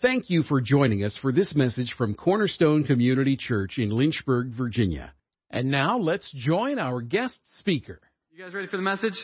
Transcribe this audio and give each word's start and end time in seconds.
Thank 0.00 0.30
you 0.30 0.44
for 0.44 0.60
joining 0.60 1.02
us 1.02 1.18
for 1.20 1.32
this 1.32 1.56
message 1.56 1.92
from 1.98 2.14
Cornerstone 2.14 2.84
Community 2.84 3.36
Church 3.36 3.78
in 3.78 3.90
Lynchburg, 3.90 4.52
Virginia. 4.56 5.12
And 5.50 5.72
now 5.72 5.98
let's 5.98 6.32
join 6.36 6.78
our 6.78 7.00
guest 7.00 7.40
speaker. 7.58 7.98
You 8.30 8.44
guys 8.44 8.54
ready 8.54 8.68
for 8.68 8.76
the 8.76 8.82
message? 8.84 9.14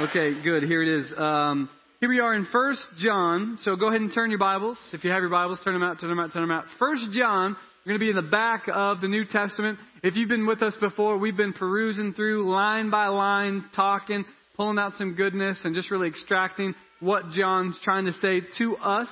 Okay, 0.00 0.42
good. 0.42 0.62
Here 0.62 0.82
it 0.82 0.88
is. 0.88 1.12
Um, 1.14 1.68
here 2.00 2.08
we 2.08 2.20
are 2.20 2.32
in 2.32 2.46
First 2.50 2.80
John. 2.96 3.58
So 3.60 3.76
go 3.76 3.88
ahead 3.88 4.00
and 4.00 4.10
turn 4.14 4.30
your 4.30 4.38
Bibles. 4.38 4.78
If 4.94 5.04
you 5.04 5.10
have 5.10 5.20
your 5.20 5.28
Bibles, 5.28 5.60
turn 5.62 5.74
them 5.74 5.82
out, 5.82 6.00
turn 6.00 6.08
them 6.08 6.20
out, 6.20 6.32
turn 6.32 6.40
them 6.40 6.50
out. 6.50 6.64
First 6.78 7.10
John. 7.12 7.54
We're 7.84 7.90
going 7.90 8.00
to 8.00 8.04
be 8.06 8.10
in 8.10 8.16
the 8.16 8.30
back 8.30 8.68
of 8.72 9.02
the 9.02 9.08
New 9.08 9.26
Testament. 9.26 9.78
If 10.02 10.16
you've 10.16 10.28
been 10.30 10.46
with 10.46 10.62
us 10.62 10.74
before, 10.80 11.18
we've 11.18 11.36
been 11.36 11.52
perusing 11.52 12.14
through 12.14 12.48
line 12.48 12.88
by 12.88 13.08
line, 13.08 13.64
talking, 13.76 14.24
pulling 14.56 14.78
out 14.78 14.94
some 14.94 15.16
goodness, 15.16 15.60
and 15.64 15.74
just 15.74 15.90
really 15.90 16.08
extracting 16.08 16.74
what 17.00 17.32
John's 17.32 17.78
trying 17.82 18.06
to 18.06 18.12
say 18.12 18.40
to 18.56 18.76
us. 18.78 19.08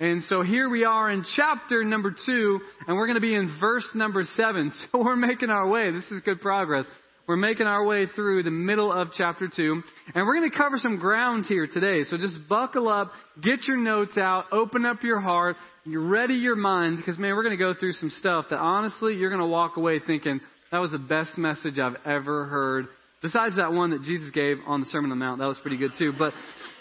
And 0.00 0.22
so 0.24 0.40
here 0.40 0.70
we 0.70 0.84
are 0.84 1.10
in 1.10 1.26
chapter 1.36 1.84
number 1.84 2.10
two, 2.24 2.60
and 2.88 2.96
we're 2.96 3.06
going 3.06 3.16
to 3.16 3.20
be 3.20 3.34
in 3.34 3.54
verse 3.60 3.86
number 3.94 4.24
seven. 4.34 4.72
So 4.92 5.04
we're 5.04 5.14
making 5.14 5.50
our 5.50 5.68
way. 5.68 5.92
This 5.92 6.10
is 6.10 6.22
good 6.22 6.40
progress. 6.40 6.86
We're 7.28 7.36
making 7.36 7.66
our 7.66 7.84
way 7.84 8.06
through 8.06 8.42
the 8.42 8.50
middle 8.50 8.90
of 8.90 9.08
chapter 9.16 9.48
two, 9.54 9.82
and 10.14 10.26
we're 10.26 10.34
going 10.34 10.50
to 10.50 10.56
cover 10.56 10.78
some 10.78 10.98
ground 10.98 11.44
here 11.46 11.66
today. 11.66 12.04
So 12.04 12.16
just 12.16 12.38
buckle 12.48 12.88
up, 12.88 13.12
get 13.40 13.68
your 13.68 13.76
notes 13.76 14.16
out, 14.16 14.46
open 14.50 14.86
up 14.86 15.02
your 15.02 15.20
heart, 15.20 15.56
ready 15.86 16.34
your 16.34 16.56
mind, 16.56 16.96
because 16.96 17.18
man, 17.18 17.36
we're 17.36 17.44
going 17.44 17.56
to 17.56 17.62
go 17.62 17.74
through 17.78 17.92
some 17.92 18.10
stuff 18.18 18.46
that 18.50 18.58
honestly 18.58 19.14
you're 19.14 19.30
going 19.30 19.42
to 19.42 19.46
walk 19.46 19.76
away 19.76 20.00
thinking 20.04 20.40
that 20.72 20.78
was 20.78 20.92
the 20.92 20.98
best 20.98 21.36
message 21.36 21.78
I've 21.78 21.96
ever 22.06 22.46
heard. 22.46 22.86
Besides 23.22 23.56
that 23.56 23.72
one 23.72 23.90
that 23.90 24.02
Jesus 24.02 24.30
gave 24.32 24.56
on 24.66 24.80
the 24.80 24.86
Sermon 24.86 25.12
on 25.12 25.18
the 25.18 25.24
Mount, 25.24 25.40
that 25.40 25.46
was 25.46 25.58
pretty 25.58 25.76
good 25.76 25.92
too. 25.98 26.12
But 26.18 26.32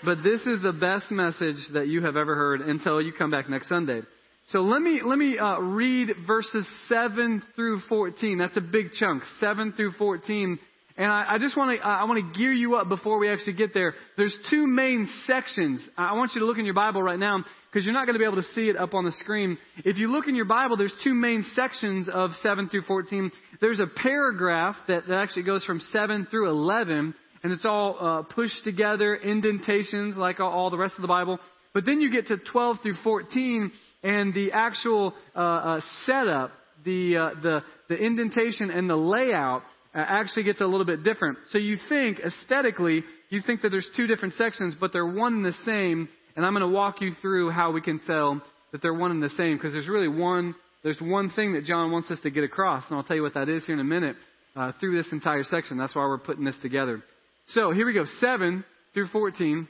but 0.06 0.24
this 0.24 0.42
is 0.46 0.62
the 0.62 0.72
best 0.72 1.12
message 1.12 1.58
that 1.74 1.88
you 1.88 2.04
have 2.04 2.16
ever 2.16 2.36
heard 2.36 2.62
until 2.62 3.02
you 3.02 3.12
come 3.12 3.30
back 3.30 3.50
next 3.50 3.68
Sunday. 3.68 4.02
So 4.48 4.60
let 4.62 4.82
me 4.82 5.02
let 5.04 5.18
me 5.18 5.38
uh, 5.38 5.60
read 5.60 6.12
verses 6.26 6.68
seven 6.88 7.44
through 7.56 7.82
fourteen. 7.90 8.38
That's 8.38 8.58
a 8.58 8.62
big 8.62 8.94
chunk, 8.94 9.24
seven 9.40 9.74
through 9.74 9.92
fourteen. 9.94 10.60
And 11.00 11.10
I, 11.10 11.36
I 11.36 11.38
just 11.38 11.56
want 11.56 11.80
to 11.80 11.86
I 11.86 12.04
want 12.04 12.34
to 12.34 12.38
gear 12.38 12.52
you 12.52 12.76
up 12.76 12.90
before 12.90 13.20
we 13.20 13.30
actually 13.30 13.54
get 13.54 13.74
there. 13.74 13.96
There's 14.18 14.38
two 14.50 14.68
main 14.68 15.10
sections. 15.26 15.82
I 15.98 16.14
want 16.18 16.32
you 16.36 16.42
to 16.42 16.46
look 16.46 16.58
in 16.58 16.66
your 16.66 16.74
Bible 16.74 17.02
right 17.02 17.18
now 17.18 17.46
because 17.72 17.86
you're 17.86 17.94
not 17.94 18.06
going 18.06 18.16
to 18.16 18.20
be 18.20 18.26
able 18.26 18.36
to 18.36 18.48
see 18.54 18.70
it 18.70 18.76
up 18.76 18.94
on 18.94 19.06
the 19.06 19.14
screen. 19.14 19.58
If 19.86 19.98
you 19.98 20.12
look 20.12 20.28
in 20.28 20.36
your 20.36 20.44
Bible, 20.44 20.76
there's 20.76 20.94
two 21.02 21.14
main 21.14 21.46
sections 21.56 22.10
of 22.10 22.32
seven 22.44 22.68
through 22.68 22.82
fourteen. 22.82 23.32
There's 23.62 23.80
a 23.80 23.88
paragraph 23.88 24.76
that, 24.90 25.08
that 25.08 25.16
actually 25.16 25.44
goes 25.44 25.64
from 25.64 25.80
seven 25.80 26.28
through 26.30 26.50
eleven 26.50 27.16
and 27.44 27.54
it's 27.54 27.64
all 27.64 27.96
uh, 27.98 28.24
pushed 28.24 28.66
together, 28.66 29.16
indentations 29.16 30.18
like 30.18 30.42
all, 30.42 30.52
all, 30.52 30.70
the 30.70 30.78
rest 30.78 30.96
of 30.98 31.02
the 31.02 31.08
Bible. 31.08 31.40
But 31.74 31.86
then 31.86 32.02
you 32.02 32.12
get 32.12 32.28
to 32.28 32.38
12 32.38 32.80
through 32.84 32.96
14, 33.02 33.72
and 34.04 34.34
the 34.34 34.52
actual 34.52 35.14
uh, 35.34 35.40
uh, 35.40 35.82
setup, 36.06 36.52
the, 36.84 37.16
uh, 37.16 37.42
the 37.42 37.64
the 37.90 37.96
indentation 37.96 38.70
and 38.70 38.90
the 38.90 38.96
layout 38.96 39.64
actually 39.94 40.44
gets 40.44 40.62
a 40.62 40.66
little 40.66 40.86
bit 40.86 41.04
different. 41.04 41.40
So 41.52 41.58
you 41.58 41.78
think 41.90 42.20
aesthetically, 42.20 43.04
you 43.30 43.42
think 43.46 43.62
that 43.62 43.70
there's 43.70 43.90
two 43.96 44.08
different 44.08 44.36
sections, 44.36 44.76
but 44.80 44.94
they're 44.94 45.06
one 45.06 45.34
and 45.34 45.46
the 45.46 45.54
same. 45.66 46.10
And 46.36 46.46
I'm 46.46 46.54
going 46.54 46.62
to 46.62 46.76
walk 46.76 47.02
you 47.02 47.12
through 47.22 47.50
how 47.50 47.72
we 47.72 47.82
can 47.82 48.00
tell 48.00 48.42
that 48.72 48.82
they're 48.82 48.94
one 48.94 49.12
and 49.12 49.22
the 49.22 49.32
same, 49.32 49.58
because 49.58 49.74
there's 49.74 49.88
really 49.88 50.08
one 50.08 50.56
there's 50.82 51.00
one 51.02 51.30
thing 51.32 51.54
that 51.54 51.66
John 51.66 51.92
wants 51.92 52.10
us 52.10 52.20
to 52.22 52.30
get 52.30 52.46
across, 52.46 52.86
and 52.88 52.98
I'll 52.98 53.04
tell 53.04 53.18
you 53.18 53.22
what 53.22 53.34
that 53.34 53.50
is 53.50 53.66
here 53.66 53.74
in 53.74 53.82
a 53.82 53.84
minute. 53.84 54.16
Uh, 54.56 54.72
through 54.80 54.98
this 54.98 55.12
entire 55.12 55.44
section. 55.44 55.78
That's 55.78 55.96
why 55.96 56.02
we're 56.02 56.18
putting 56.18 56.44
this 56.44 56.58
together. 56.62 57.04
So 57.50 57.72
here 57.72 57.86
we 57.86 57.94
go, 57.94 58.04
7 58.20 58.66
through 58.94 59.08
14. 59.08 59.68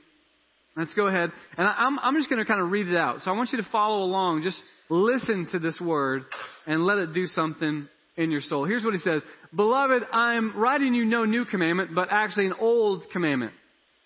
Let's 0.77 0.93
go 0.93 1.07
ahead. 1.07 1.31
And 1.57 1.67
I'm, 1.67 1.99
I'm 1.99 2.15
just 2.15 2.29
going 2.29 2.39
to 2.39 2.45
kind 2.45 2.61
of 2.61 2.71
read 2.71 2.87
it 2.87 2.95
out. 2.95 3.19
So 3.19 3.29
I 3.29 3.35
want 3.35 3.51
you 3.51 3.61
to 3.61 3.67
follow 3.71 4.03
along. 4.03 4.43
Just 4.43 4.57
listen 4.89 5.47
to 5.51 5.59
this 5.59 5.79
word 5.81 6.23
and 6.65 6.85
let 6.85 6.97
it 6.97 7.13
do 7.13 7.27
something 7.27 7.89
in 8.19 8.31
your 8.31 8.41
soul. 8.41 8.65
Here's 8.65 8.83
what 8.83 8.93
he 8.93 8.99
says. 8.99 9.23
Beloved, 9.55 10.03
I'm 10.11 10.59
writing 10.59 10.93
you 10.93 11.05
no 11.05 11.23
new 11.23 11.45
commandment, 11.45 11.91
but 11.95 12.09
actually 12.11 12.47
an 12.47 12.55
old 12.59 13.05
commandment. 13.13 13.53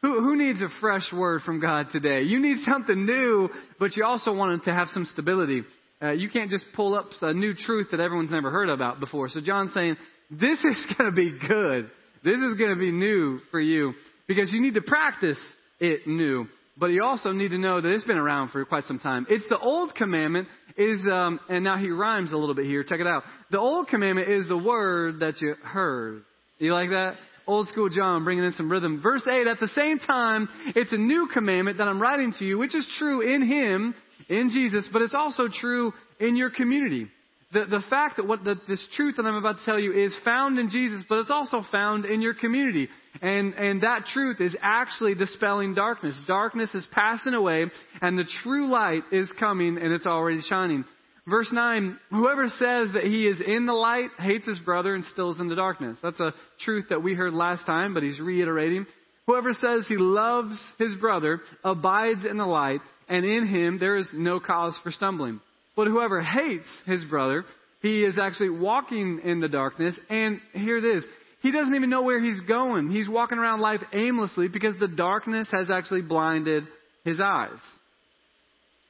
Who, 0.04 0.22
who 0.22 0.36
needs 0.36 0.62
a 0.62 0.68
fresh 0.80 1.12
word 1.12 1.42
from 1.42 1.60
God 1.60 1.88
today? 1.92 2.22
You 2.22 2.40
need 2.40 2.58
something 2.64 3.06
new, 3.06 3.50
but 3.80 3.98
you 3.98 4.06
also 4.06 4.34
want 4.34 4.64
to 4.66 4.74
have 4.74 4.90
some 4.90 5.06
stability. 5.06 5.64
Uh, 6.02 6.12
you 6.12 6.30
can't 6.30 6.52
just 6.52 6.66
pull 6.76 6.94
up 6.94 7.08
a 7.22 7.34
new 7.34 7.56
truth 7.56 7.88
that 7.92 8.00
everyone's 8.00 8.30
never 8.30 8.52
heard 8.52 8.70
about 8.70 9.00
before. 9.00 9.30
So 9.30 9.42
John's 9.42 9.74
saying, 9.74 9.98
this 10.30 10.60
is 10.60 10.94
going 10.98 11.10
to 11.10 11.16
be 11.16 11.38
good. 11.48 11.90
This 12.24 12.38
is 12.38 12.58
going 12.58 12.72
to 12.72 12.80
be 12.80 12.92
new 12.92 13.40
for 13.50 13.60
you 13.60 13.94
because 14.28 14.52
you 14.54 14.62
need 14.62 14.76
to 14.76 14.82
practice 14.82 15.40
it 15.80 16.06
new. 16.06 16.46
But 16.76 16.88
you 16.88 17.04
also 17.04 17.32
need 17.32 17.50
to 17.50 17.58
know 17.58 17.80
that 17.80 17.90
it's 17.90 18.04
been 18.04 18.18
around 18.18 18.50
for 18.50 18.66
quite 18.66 18.86
some 18.86 19.00
time. 19.00 19.28
It's 19.30 19.48
the 19.48 19.60
old 19.60 19.94
commandment 19.94 20.48
is, 20.76 21.00
um, 21.12 21.40
and 21.48 21.64
now 21.64 21.78
he 21.78 21.90
rhymes 21.90 22.32
a 22.32 22.38
little 22.38 22.56
bit 22.56 22.66
here. 22.66 22.84
Check 22.84 23.00
it 23.00 23.08
out. 23.08 23.24
The 23.52 23.60
old 23.60 23.88
commandment 23.88 24.30
is 24.30 24.48
the 24.48 24.58
word 24.58 25.20
that 25.20 25.40
you 25.40 25.54
heard. 25.62 26.24
You 26.58 26.74
like 26.74 26.90
that? 26.90 27.16
Old 27.46 27.68
school 27.68 27.90
John 27.90 28.24
bringing 28.24 28.46
in 28.46 28.54
some 28.54 28.72
rhythm. 28.72 29.02
Verse 29.04 29.28
8, 29.28 29.48
at 29.48 29.60
the 29.60 29.68
same 29.70 30.00
time, 30.00 30.50
it's 30.76 30.94
a 30.94 30.98
new 30.98 31.28
commandment 31.32 31.78
that 31.78 31.88
I'm 31.88 32.02
writing 32.02 32.34
to 32.40 32.46
you, 32.46 32.58
which 32.58 32.74
is 32.74 32.90
true 32.98 33.22
in 33.22 33.46
him, 33.46 33.94
in 34.30 34.50
Jesus, 34.50 34.88
but 34.92 35.02
it's 35.02 35.14
also 35.14 35.44
true 35.48 35.94
in 36.20 36.36
your 36.36 36.50
community 36.50 37.08
the, 37.54 37.66
the 37.66 37.84
fact 37.90 38.18
that 38.18 38.28
what 38.28 38.44
the, 38.44 38.56
this 38.68 38.86
truth 38.96 39.16
that 39.18 39.26
I'm 39.26 39.36
about 39.36 39.60
to 39.60 39.66
tell 39.66 39.80
you 39.80 39.94
is 39.94 40.16
found 40.26 40.60
in 40.60 40.70
Jesus, 40.70 41.04
but 41.08 41.20
it's 41.20 41.32
also 41.32 41.64
found 41.72 42.06
in 42.06 42.22
your 42.22 42.34
community. 42.34 42.90
And, 43.22 43.54
and 43.54 43.84
that 43.84 44.06
truth 44.12 44.42
is 44.42 44.56
actually 44.62 45.16
dispelling 45.16 45.74
darkness. 45.76 46.20
Darkness 46.28 46.74
is 46.74 46.88
passing 46.92 47.34
away, 47.34 47.66
and 48.02 48.18
the 48.18 48.28
true 48.44 48.68
light 48.70 49.04
is 49.12 49.32
coming, 49.40 49.78
and 49.78 49.94
it's 49.94 50.06
already 50.08 50.42
shining. 50.42 50.84
Verse 51.28 51.50
9, 51.54 51.98
whoever 52.10 52.50
says 52.50 52.90
that 52.94 53.04
he 53.04 53.28
is 53.28 53.40
in 53.40 53.66
the 53.66 53.74
light 53.74 54.10
hates 54.20 54.46
his 54.46 54.60
brother 54.60 54.94
and 54.94 55.06
still 55.06 55.32
is 55.32 55.40
in 55.40 55.48
the 55.48 55.56
darkness. 55.56 55.98
That's 56.04 56.20
a 56.20 56.34
truth 56.60 56.88
that 56.90 57.02
we 57.02 57.14
heard 57.14 57.34
last 57.34 57.66
time, 57.66 57.94
but 57.94 58.04
he's 58.04 58.20
reiterating. 58.20 58.86
Whoever 59.28 59.54
says 59.54 59.86
he 59.88 59.96
loves 59.96 60.60
his 60.80 60.96
brother 60.96 61.40
abides 61.64 62.26
in 62.26 62.38
the 62.38 62.46
light, 62.46 62.82
and 63.08 63.24
in 63.24 63.48
him 63.48 63.80
there 63.80 63.96
is 63.96 64.10
no 64.14 64.42
cause 64.42 64.78
for 64.84 64.92
stumbling. 64.92 65.40
But 65.76 65.88
whoever 65.88 66.22
hates 66.22 66.68
his 66.86 67.04
brother, 67.06 67.46
he 67.82 68.04
is 68.04 68.18
actually 68.18 68.50
walking 68.50 69.22
in 69.24 69.40
the 69.40 69.50
darkness. 69.50 70.00
And 70.10 70.40
here 70.54 70.78
it 70.78 70.86
is. 70.86 71.04
He 71.42 71.52
doesn't 71.52 71.76
even 71.76 71.90
know 71.90 72.04
where 72.04 72.24
he's 72.24 72.40
going. 72.42 72.92
He's 72.92 73.10
walking 73.10 73.38
around 73.38 73.60
life 73.60 73.82
aimlessly 73.92 74.48
because 74.48 74.76
the 74.80 74.88
darkness 74.88 75.48
has 75.52 75.70
actually 75.70 76.02
blinded 76.02 76.64
his 77.04 77.20
eyes. 77.20 77.60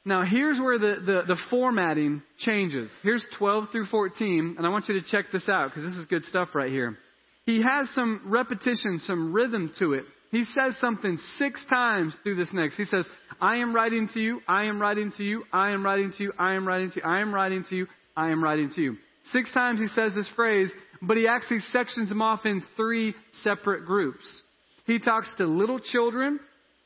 Now, 0.06 0.24
here's 0.24 0.60
where 0.60 0.78
the, 0.78 0.96
the, 1.04 1.22
the, 1.28 1.38
formatting 1.50 2.22
changes. 2.40 2.92
Here's 3.04 3.26
12 3.38 3.70
through 3.72 3.86
14, 3.86 4.56
and 4.58 4.68
I 4.68 4.70
want 4.70 4.90
you 4.90 5.00
to 5.00 5.08
check 5.08 5.32
this 5.32 5.48
out 5.48 5.70
because 5.70 5.90
this 5.90 5.98
is 5.98 6.06
good 6.08 6.26
stuff 6.26 6.50
right 6.54 6.70
here. 6.70 6.98
He 7.46 7.62
has 7.62 7.90
some 7.92 8.22
repetition, 8.26 9.00
some 9.00 9.34
rhythm 9.34 9.72
to 9.80 9.94
it. 9.94 10.04
He 10.34 10.46
says 10.46 10.76
something 10.82 11.20
six 11.38 11.64
times 11.70 12.16
through 12.24 12.38
this 12.38 12.52
next. 12.52 12.76
He 12.76 12.86
says, 12.86 13.06
I 13.40 13.58
am 13.58 13.72
writing 13.72 14.10
to 14.16 14.20
you, 14.20 14.42
I 14.48 14.64
am 14.64 14.82
writing 14.82 15.12
to 15.18 15.24
you, 15.24 15.44
I 15.54 15.70
am 15.70 15.86
writing 15.86 16.12
to 16.18 16.24
you, 16.24 16.34
I 16.40 16.56
am 16.56 16.68
writing 16.68 16.90
to 16.90 16.96
you, 16.96 17.04
I 17.06 17.20
am 17.20 17.32
writing 17.32 17.64
to 17.70 17.76
you, 17.76 17.88
I 18.18 18.32
am 18.32 18.44
writing 18.44 18.72
to 18.76 18.82
you. 18.82 18.98
Six 19.32 19.52
times 19.52 19.80
he 19.80 19.86
says 19.90 20.16
this 20.16 20.28
phrase, 20.36 20.72
but 21.04 21.18
he 21.18 21.28
actually 21.28 21.60
sections 21.72 22.10
them 22.10 22.24
off 22.24 22.48
in 22.48 22.64
three 22.76 23.14
separate 23.44 23.86
groups. 23.86 24.42
He 24.88 24.98
talks 24.98 25.30
to 25.38 25.46
little 25.46 25.80
children 25.80 26.40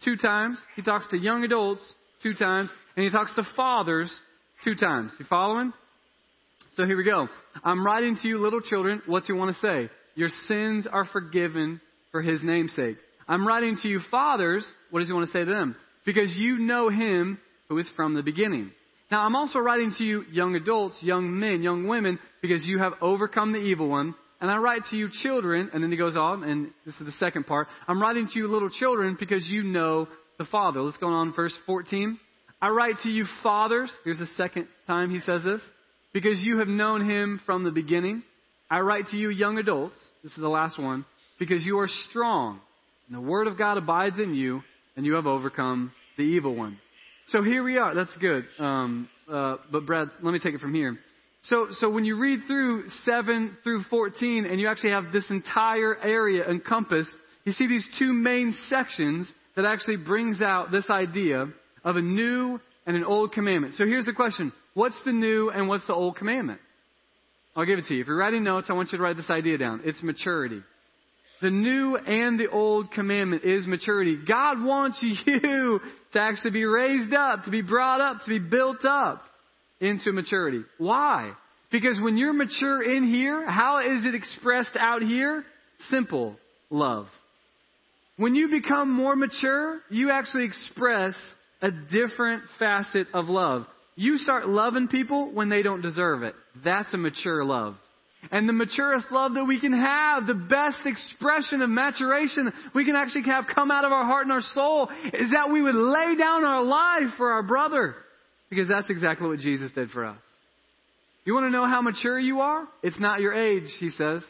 two 0.03 0.17
times, 0.17 0.59
he 0.75 0.81
talks 0.81 1.07
to 1.11 1.17
young 1.17 1.45
adults 1.45 1.93
two 2.21 2.33
times, 2.33 2.69
and 2.97 3.05
he 3.05 3.09
talks 3.09 3.33
to 3.35 3.43
fathers 3.55 4.13
two 4.65 4.75
times. 4.75 5.13
You 5.19 5.25
following? 5.29 5.71
So 6.75 6.85
here 6.85 6.97
we 6.97 7.05
go. 7.05 7.29
I'm 7.63 7.85
writing 7.85 8.17
to 8.21 8.27
you, 8.27 8.39
little 8.39 8.59
children. 8.59 9.01
What's 9.05 9.27
he 9.27 9.33
want 9.33 9.55
to 9.55 9.61
say? 9.61 9.89
Your 10.15 10.29
sins 10.49 10.85
are 10.85 11.05
forgiven 11.05 11.79
for 12.11 12.21
his 12.21 12.43
name'sake. 12.43 12.97
I'm 13.27 13.47
writing 13.47 13.77
to 13.81 13.88
you 13.88 13.99
fathers. 14.09 14.65
What 14.89 14.99
does 14.99 15.09
he 15.09 15.13
want 15.13 15.27
to 15.27 15.33
say 15.33 15.43
to 15.43 15.51
them? 15.51 15.75
Because 16.05 16.33
you 16.35 16.57
know 16.59 16.89
him 16.89 17.39
who 17.67 17.77
is 17.77 17.89
from 17.95 18.13
the 18.13 18.23
beginning. 18.23 18.71
Now 19.11 19.21
I'm 19.21 19.35
also 19.35 19.59
writing 19.59 19.94
to 19.97 20.03
you 20.03 20.24
young 20.31 20.56
adults, 20.56 20.97
young 21.01 21.39
men, 21.39 21.62
young 21.62 21.88
women, 21.88 22.19
because 22.41 22.65
you 22.65 22.79
have 22.79 22.94
overcome 23.01 23.51
the 23.51 23.59
evil 23.59 23.89
one. 23.89 24.15
And 24.39 24.51
I 24.51 24.57
write 24.57 24.83
to 24.91 24.95
you 24.95 25.09
children, 25.24 25.71
and 25.74 25.81
then 25.81 25.91
he 25.91 25.97
goes 25.97 26.15
on, 26.15 26.44
and 26.44 26.71
this 26.85 26.94
is 26.95 27.06
the 27.06 27.13
second 27.13 27.47
part. 27.47 27.68
I'm 27.88 28.01
writing 28.01 28.27
to 28.31 28.39
you 28.39 28.47
little 28.47 28.69
children 28.69 29.18
because 29.19 29.47
you 29.47 29.63
know 29.63 30.07
the 30.38 30.45
Father. 30.45 30.81
Let's 30.81 30.97
go 30.97 31.07
on 31.07 31.33
verse 31.33 31.56
14. 31.65 32.19
I 32.62 32.69
write 32.69 33.00
to 33.03 33.09
you 33.09 33.25
fathers. 33.41 33.91
Here's 34.03 34.19
the 34.19 34.27
second 34.38 34.68
time 34.85 35.09
he 35.09 35.19
says 35.19 35.44
this. 35.44 35.62
Because 36.13 36.39
you 36.39 36.59
have 36.59 36.68
known 36.68 37.09
him 37.09 37.41
from 37.45 37.63
the 37.63 37.71
beginning. 37.71 38.24
I 38.69 38.81
write 38.81 39.07
to 39.07 39.18
you 39.18 39.29
young 39.29 39.57
adults. 39.57 39.95
This 40.24 40.31
is 40.33 40.39
the 40.39 40.47
last 40.47 40.79
one. 40.79 41.06
Because 41.39 41.65
you 41.65 41.79
are 41.79 41.88
strong 42.09 42.59
and 43.07 43.15
the 43.15 43.21
Word 43.21 43.48
of 43.48 43.57
God 43.57 43.77
abides 43.77 44.19
in 44.19 44.33
you, 44.33 44.62
and 44.95 45.06
you 45.06 45.13
have 45.13 45.27
overcome 45.27 45.92
the 46.18 46.24
evil 46.24 46.56
one. 46.56 46.77
So 47.27 47.44
here 47.44 47.63
we 47.63 47.77
are. 47.77 47.94
That's 47.94 48.15
good. 48.18 48.45
Um, 48.59 49.09
uh, 49.31 49.57
but 49.71 49.86
Brad, 49.86 50.09
let 50.21 50.31
me 50.31 50.39
take 50.39 50.54
it 50.54 50.62
from 50.62 50.74
here. 50.74 50.98
So, 51.44 51.68
so 51.71 51.89
when 51.89 52.04
you 52.04 52.18
read 52.19 52.42
through 52.48 52.89
7 53.06 53.57
through 53.63 53.83
14 53.89 54.45
and 54.45 54.59
you 54.59 54.68
actually 54.68 54.92
have 54.92 55.12
this 55.13 55.30
entire 55.30 55.98
area 55.98 56.50
encompassed, 56.50 57.09
you 57.45 57.51
see 57.54 57.68
these 57.68 57.88
two 58.00 58.12
main 58.12 58.56
sections 58.69 59.31
that 59.56 59.65
actually 59.65 59.98
brings 59.98 60.42
out 60.42 60.71
this 60.71 60.89
idea 60.89 61.48
of 61.83 61.95
a 61.95 62.01
new 62.01 62.60
and 62.86 62.95
an 62.95 63.03
old 63.03 63.31
commandment. 63.31 63.75
So 63.75 63.86
here's 63.86 64.06
the 64.06 64.13
question. 64.13 64.51
What's 64.74 65.01
the 65.06 65.13
new 65.13 65.50
and 65.50 65.68
what's 65.68 65.88
the 65.88 65.94
old 65.94 66.18
commandment? 66.18 66.60
I'll 67.56 67.65
give 67.65 67.80
it 67.80 67.86
to 67.86 67.95
you. 67.95 68.01
If 68.01 68.07
you're 68.07 68.18
writing 68.18 68.44
notes, 68.44 68.68
I 68.69 68.74
want 68.74 68.92
you 68.92 68.98
to 68.98 69.03
write 69.03 69.18
this 69.18 69.30
idea 69.30 69.57
down. 69.57 69.81
It's 69.83 70.03
maturity. 70.03 70.62
The 71.42 71.51
new 71.51 71.95
and 71.95 72.39
the 72.39 72.50
old 72.50 72.92
commandment 72.92 73.44
is 73.44 73.68
maturity. 73.68 74.18
God 74.28 74.62
wants 74.63 75.00
you 75.25 75.80
to 76.13 76.19
actually 76.19 76.51
be 76.51 76.66
raised 76.66 77.13
up, 77.13 77.44
to 77.44 77.51
be 77.51 77.62
brought 77.62 78.01
up, 78.01 78.22
to 78.24 78.30
be 78.30 78.39
built 78.39 78.84
up 78.86 79.22
into 79.80 80.12
maturity. 80.12 80.62
Why? 80.78 81.31
Because 81.72 82.00
when 82.01 82.18
you're 82.18 82.34
mature 82.34 82.81
in 82.81 83.07
here, 83.07 83.45
how 83.50 83.80
is 83.80 84.06
it 84.06 84.16
expressed 84.16 84.75
out 84.80 85.01
here? 85.01 85.44
Simple. 85.89 86.38
Love. 86.69 87.07
When 88.18 88.34
you 88.34 88.50
become 88.50 88.92
more 88.92 89.16
mature, 89.16 89.80
you 89.89 90.10
actually 90.10 90.45
express 90.45 91.13
a 91.62 91.69
different 91.72 92.44
facet 92.57 93.07
of 93.13 93.25
love. 93.25 93.66
You 93.95 94.18
start 94.18 94.48
loving 94.48 94.88
people 94.88 95.31
when 95.34 95.50
they 95.50 95.62
don't 95.62 95.81
deserve 95.81 96.24
it. 96.24 96.36
That's 96.63 96.94
a 96.94 96.98
mature 96.98 97.44
love. 97.44 97.75
And 98.31 98.49
the 98.49 98.53
maturest 98.53 99.11
love 99.11 99.35
that 99.35 99.45
we 99.45 99.59
can 99.59 99.73
have, 99.73 100.27
the 100.27 100.33
best 100.33 100.79
expression 100.85 101.61
of 101.61 101.69
maturation 101.69 102.51
we 102.75 102.83
can 102.83 102.95
actually 102.95 103.23
have 103.23 103.45
come 103.53 103.71
out 103.71 103.85
of 103.85 103.91
our 103.91 104.05
heart 104.05 104.23
and 104.23 104.33
our 104.33 104.41
soul 104.41 104.89
is 105.13 105.31
that 105.31 105.49
we 105.51 105.61
would 105.61 105.75
lay 105.75 106.15
down 106.17 106.43
our 106.43 106.63
life 106.63 107.15
for 107.15 107.31
our 107.31 107.43
brother. 107.43 107.95
Because 108.49 108.67
that's 108.67 108.89
exactly 108.89 109.27
what 109.27 109.39
Jesus 109.39 109.71
did 109.73 109.91
for 109.91 110.05
us. 110.05 110.17
You 111.25 111.33
want 111.33 111.45
to 111.45 111.49
know 111.49 111.67
how 111.67 111.81
mature 111.81 112.17
you 112.17 112.39
are? 112.39 112.67
It's 112.83 112.99
not 112.99 113.19
your 113.19 113.33
age, 113.33 113.69
he 113.79 113.89
says. 113.89 114.23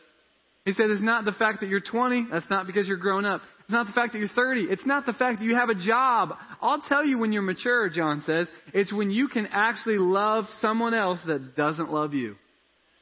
He 0.66 0.74
said 0.74 0.90
it's 0.90 1.02
not 1.02 1.26
the 1.26 1.32
fact 1.32 1.62
that 1.62 1.70
you're 1.70 1.80
20. 1.80 2.28
That's 2.32 2.50
not 2.50 2.68
because 2.68 2.88
you're 2.88 2.98
grown 2.98 3.24
up. 3.24 3.42
It's 3.62 3.72
not 3.72 3.86
the 3.88 3.94
fact 3.94 4.14
that 4.14 4.20
you're 4.20 4.28
30. 4.30 4.62
It's 4.64 4.86
not 4.86 5.06
the 5.06 5.14
fact 5.14 5.40
that 5.40 5.46
you 5.46 5.56
have 5.56 5.70
a 5.70 5.76
job. 5.76 6.32
I'll 6.62 6.82
tell 6.82 7.06
you 7.06 7.20
when 7.20 7.32
you're 7.32 7.42
mature, 7.42 7.90
John 7.90 8.22
says. 8.26 8.48
It's 8.74 8.92
when 8.92 9.12
you 9.12 9.28
can 9.28 9.48
actually 9.52 9.98
love 9.98 10.46
someone 10.60 10.94
else 10.94 11.20
that 11.28 11.56
doesn't 11.56 11.92
love 11.92 12.14
you. 12.14 12.36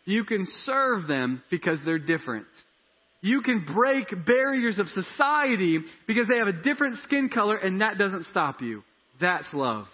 You 0.06 0.24
can 0.24 0.46
serve 0.63 1.07
them 1.07 1.44
because 1.50 1.80
they're 1.84 2.00
different. 2.00 2.48
You 3.22 3.42
can 3.42 3.66
break 3.66 4.13
barriers 4.25 4.78
of 4.78 4.88
society 4.88 5.80
because 6.07 6.28
they 6.28 6.38
have 6.38 6.48
a 6.48 6.54
different 6.54 7.00
skin 7.00 7.30
color 7.30 7.57
and 7.57 7.81
that 7.81 7.98
doesn't 7.98 8.25
stop 8.25 8.62
you. 8.62 8.84
That's 9.19 9.48
love. 9.52 9.88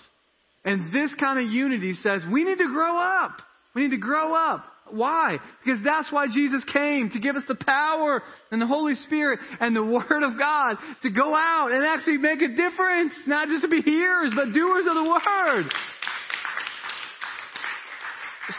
And 0.66 0.94
this 0.94 1.14
kind 1.16 1.40
of 1.40 1.52
unity 1.52 1.94
says 1.94 2.24
we 2.32 2.44
need 2.44 2.58
to 2.58 2.68
grow 2.68 2.98
up. 2.98 3.38
We 3.74 3.84
need 3.84 3.92
to 3.92 3.98
grow 3.98 4.34
up. 4.34 4.66
Why? 4.90 5.38
Because 5.64 5.80
that's 5.84 6.12
why 6.12 6.28
Jesus 6.28 6.64
came 6.74 7.12
to 7.12 7.20
give 7.20 7.38
us 7.38 7.44
the 7.48 7.56
power 7.56 8.22
and 8.52 8.62
the 8.62 8.68
Holy 8.68 8.96
Spirit 8.96 9.40
and 9.60 9.76
the 9.76 9.84
Word 9.86 10.24
of 10.24 10.38
God 10.38 10.76
to 11.04 11.10
go 11.10 11.34
out 11.34 11.72
and 11.72 11.86
actually 11.86 12.18
make 12.18 12.42
a 12.42 12.50
difference. 12.50 13.14
Not 13.26 13.48
just 13.48 13.64
to 13.64 13.70
be 13.70 13.82
hearers, 13.82 14.34
but 14.36 14.52
doers 14.52 14.86
of 14.88 14.96
the 14.96 15.04
Word. 15.04 15.72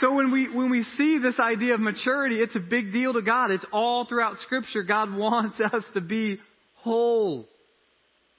So 0.00 0.14
when 0.14 0.32
we, 0.32 0.54
when 0.54 0.70
we 0.70 0.82
see 0.96 1.18
this 1.18 1.38
idea 1.38 1.74
of 1.74 1.80
maturity, 1.80 2.36
it's 2.36 2.56
a 2.56 2.60
big 2.60 2.92
deal 2.92 3.12
to 3.14 3.22
God. 3.22 3.50
It's 3.50 3.66
all 3.72 4.06
throughout 4.06 4.38
scripture. 4.38 4.82
God 4.82 5.14
wants 5.14 5.60
us 5.60 5.84
to 5.94 6.00
be 6.00 6.38
whole. 6.76 7.46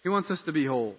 He 0.03 0.09
wants 0.09 0.29
us 0.29 0.41
to 0.45 0.51
be 0.51 0.65
whole. 0.65 0.95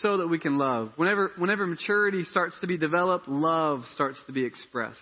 So 0.00 0.18
that 0.18 0.28
we 0.28 0.38
can 0.38 0.58
love. 0.58 0.92
Whenever, 0.96 1.32
whenever 1.36 1.66
maturity 1.66 2.24
starts 2.24 2.58
to 2.60 2.66
be 2.66 2.78
developed, 2.78 3.28
love 3.28 3.84
starts 3.94 4.22
to 4.26 4.32
be 4.32 4.44
expressed. 4.44 5.00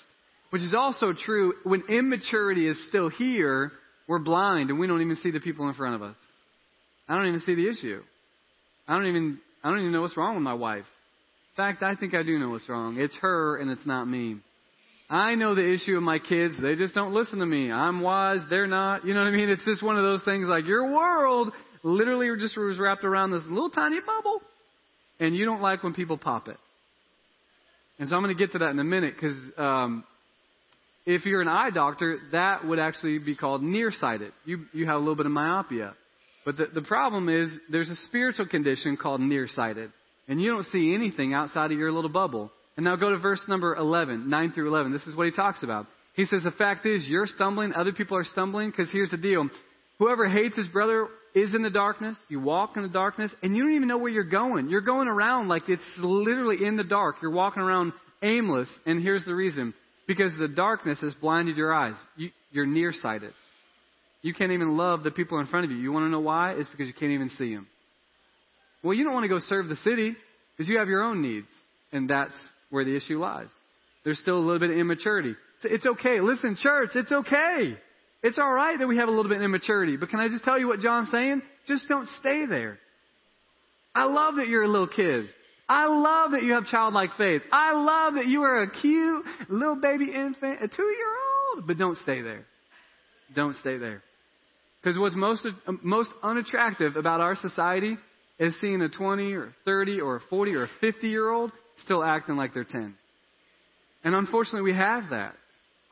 Which 0.50 0.62
is 0.62 0.74
also 0.74 1.12
true 1.12 1.54
when 1.62 1.84
immaturity 1.88 2.66
is 2.66 2.76
still 2.88 3.08
here, 3.08 3.70
we're 4.08 4.18
blind 4.18 4.70
and 4.70 4.80
we 4.80 4.88
don't 4.88 5.00
even 5.00 5.16
see 5.16 5.30
the 5.30 5.38
people 5.38 5.68
in 5.68 5.74
front 5.74 5.94
of 5.94 6.02
us. 6.02 6.16
I 7.08 7.16
don't 7.16 7.28
even 7.28 7.40
see 7.40 7.54
the 7.54 7.68
issue. 7.68 8.02
I 8.88 8.96
don't 8.96 9.06
even, 9.06 9.38
I 9.62 9.70
don't 9.70 9.78
even 9.80 9.92
know 9.92 10.00
what's 10.00 10.16
wrong 10.16 10.34
with 10.34 10.42
my 10.42 10.54
wife. 10.54 10.86
In 11.52 11.56
fact, 11.56 11.82
I 11.82 11.94
think 11.94 12.14
I 12.14 12.24
do 12.24 12.38
know 12.38 12.50
what's 12.50 12.68
wrong. 12.68 12.96
It's 12.98 13.16
her 13.18 13.56
and 13.58 13.70
it's 13.70 13.86
not 13.86 14.06
me. 14.06 14.38
I 15.10 15.34
know 15.34 15.56
the 15.56 15.68
issue 15.68 15.96
of 15.96 16.04
my 16.04 16.20
kids. 16.20 16.54
They 16.62 16.76
just 16.76 16.94
don't 16.94 17.12
listen 17.12 17.40
to 17.40 17.46
me. 17.46 17.72
I'm 17.72 18.00
wise. 18.00 18.42
They're 18.48 18.68
not. 18.68 19.04
You 19.04 19.12
know 19.12 19.20
what 19.20 19.26
I 19.26 19.36
mean? 19.36 19.48
It's 19.48 19.64
just 19.64 19.82
one 19.82 19.96
of 19.96 20.04
those 20.04 20.24
things 20.24 20.46
like 20.46 20.66
your 20.66 20.86
world 20.86 21.52
literally 21.82 22.30
just 22.38 22.56
was 22.56 22.78
wrapped 22.78 23.04
around 23.04 23.32
this 23.32 23.42
little 23.48 23.70
tiny 23.70 23.98
bubble 24.00 24.40
and 25.18 25.36
you 25.36 25.44
don't 25.44 25.60
like 25.60 25.82
when 25.82 25.94
people 25.94 26.16
pop 26.16 26.46
it. 26.46 26.56
And 27.98 28.08
so 28.08 28.14
I'm 28.14 28.22
going 28.22 28.34
to 28.34 28.38
get 28.38 28.52
to 28.52 28.58
that 28.58 28.70
in 28.70 28.78
a 28.78 28.84
minute 28.84 29.14
because 29.14 29.36
um, 29.58 30.04
if 31.06 31.26
you're 31.26 31.42
an 31.42 31.48
eye 31.48 31.70
doctor, 31.70 32.18
that 32.30 32.64
would 32.64 32.78
actually 32.78 33.18
be 33.18 33.34
called 33.34 33.62
nearsighted. 33.62 34.32
You, 34.44 34.64
you 34.72 34.86
have 34.86 34.96
a 34.96 35.00
little 35.00 35.16
bit 35.16 35.26
of 35.26 35.32
myopia. 35.32 35.94
But 36.44 36.56
the, 36.56 36.66
the 36.72 36.82
problem 36.82 37.28
is 37.28 37.50
there's 37.68 37.90
a 37.90 37.96
spiritual 37.96 38.46
condition 38.46 38.96
called 38.96 39.20
nearsighted. 39.20 39.92
And 40.28 40.40
you 40.40 40.52
don't 40.52 40.66
see 40.66 40.94
anything 40.94 41.34
outside 41.34 41.72
of 41.72 41.78
your 41.78 41.90
little 41.90 42.10
bubble. 42.10 42.52
And 42.76 42.84
now 42.84 42.96
go 42.96 43.10
to 43.10 43.18
verse 43.18 43.42
number 43.48 43.74
11, 43.74 44.30
9 44.30 44.52
through 44.52 44.68
11. 44.68 44.92
This 44.92 45.06
is 45.06 45.16
what 45.16 45.26
he 45.26 45.32
talks 45.32 45.62
about. 45.62 45.86
He 46.14 46.24
says, 46.24 46.42
the 46.42 46.50
fact 46.50 46.86
is, 46.86 47.06
you're 47.08 47.26
stumbling, 47.26 47.72
other 47.72 47.92
people 47.92 48.16
are 48.16 48.24
stumbling, 48.24 48.70
because 48.70 48.90
here's 48.90 49.10
the 49.10 49.16
deal. 49.16 49.48
Whoever 49.98 50.28
hates 50.28 50.56
his 50.56 50.66
brother 50.68 51.08
is 51.34 51.54
in 51.54 51.62
the 51.62 51.70
darkness. 51.70 52.16
You 52.28 52.40
walk 52.40 52.76
in 52.76 52.82
the 52.82 52.88
darkness, 52.88 53.32
and 53.42 53.56
you 53.56 53.62
don't 53.62 53.74
even 53.74 53.88
know 53.88 53.98
where 53.98 54.10
you're 54.10 54.24
going. 54.24 54.68
You're 54.68 54.80
going 54.80 55.08
around 55.08 55.48
like 55.48 55.68
it's 55.68 55.82
literally 55.98 56.64
in 56.64 56.76
the 56.76 56.84
dark. 56.84 57.16
You're 57.22 57.30
walking 57.30 57.62
around 57.62 57.92
aimless, 58.22 58.68
and 58.86 59.02
here's 59.02 59.24
the 59.24 59.34
reason. 59.34 59.74
Because 60.06 60.32
the 60.38 60.48
darkness 60.48 60.98
has 61.00 61.14
blinded 61.14 61.56
your 61.56 61.72
eyes. 61.72 61.94
You, 62.16 62.30
you're 62.50 62.66
nearsighted. 62.66 63.32
You 64.22 64.34
can't 64.34 64.52
even 64.52 64.76
love 64.76 65.02
the 65.02 65.10
people 65.10 65.38
in 65.38 65.46
front 65.46 65.64
of 65.64 65.70
you. 65.70 65.78
You 65.78 65.92
want 65.92 66.06
to 66.06 66.10
know 66.10 66.20
why? 66.20 66.52
It's 66.52 66.68
because 66.68 66.88
you 66.88 66.94
can't 66.94 67.12
even 67.12 67.30
see 67.30 67.54
them. 67.54 67.68
Well, 68.82 68.94
you 68.94 69.04
don't 69.04 69.14
want 69.14 69.24
to 69.24 69.28
go 69.28 69.38
serve 69.38 69.68
the 69.68 69.76
city 69.76 70.16
because 70.56 70.68
you 70.68 70.78
have 70.78 70.88
your 70.88 71.02
own 71.02 71.22
needs. 71.22 71.46
And 71.92 72.08
that's 72.08 72.34
where 72.70 72.84
the 72.84 72.96
issue 72.96 73.18
lies. 73.18 73.48
There's 74.04 74.18
still 74.18 74.38
a 74.38 74.40
little 74.40 74.58
bit 74.58 74.70
of 74.70 74.78
immaturity. 74.78 75.34
It's 75.62 75.86
okay. 75.86 76.20
Listen, 76.20 76.56
church, 76.56 76.90
it's 76.94 77.12
okay. 77.12 77.76
It's 78.22 78.38
all 78.38 78.52
right 78.52 78.78
that 78.78 78.86
we 78.86 78.96
have 78.96 79.08
a 79.08 79.12
little 79.12 79.28
bit 79.28 79.38
of 79.38 79.44
immaturity. 79.44 79.96
But 79.96 80.08
can 80.08 80.20
I 80.20 80.28
just 80.28 80.44
tell 80.44 80.58
you 80.58 80.68
what 80.68 80.80
John's 80.80 81.10
saying? 81.10 81.42
Just 81.66 81.88
don't 81.88 82.08
stay 82.20 82.46
there. 82.46 82.78
I 83.94 84.04
love 84.04 84.36
that 84.36 84.48
you're 84.48 84.62
a 84.62 84.68
little 84.68 84.88
kid. 84.88 85.26
I 85.68 85.86
love 85.86 86.32
that 86.32 86.42
you 86.42 86.54
have 86.54 86.66
childlike 86.66 87.10
faith. 87.16 87.42
I 87.52 87.74
love 87.74 88.14
that 88.14 88.26
you 88.26 88.42
are 88.42 88.62
a 88.62 88.70
cute 88.70 89.24
little 89.48 89.76
baby 89.76 90.06
infant, 90.06 90.62
a 90.62 90.68
two 90.68 90.82
year 90.82 91.54
old. 91.54 91.66
But 91.66 91.78
don't 91.78 91.96
stay 91.98 92.22
there. 92.22 92.44
Don't 93.34 93.56
stay 93.56 93.78
there. 93.78 94.02
Because 94.82 94.98
what's 94.98 95.14
most, 95.14 95.46
most 95.82 96.10
unattractive 96.22 96.96
about 96.96 97.20
our 97.20 97.36
society 97.36 97.96
is 98.38 98.58
seeing 98.60 98.80
a 98.80 98.88
20 98.88 99.32
or 99.34 99.54
30 99.64 100.00
or 100.00 100.20
40 100.30 100.54
or 100.54 100.68
50 100.80 101.08
year 101.08 101.30
old 101.30 101.52
still 101.84 102.02
acting 102.04 102.36
like 102.36 102.54
they're 102.54 102.64
10. 102.64 102.94
And 104.04 104.14
unfortunately, 104.14 104.70
we 104.70 104.76
have 104.76 105.10
that. 105.10 105.34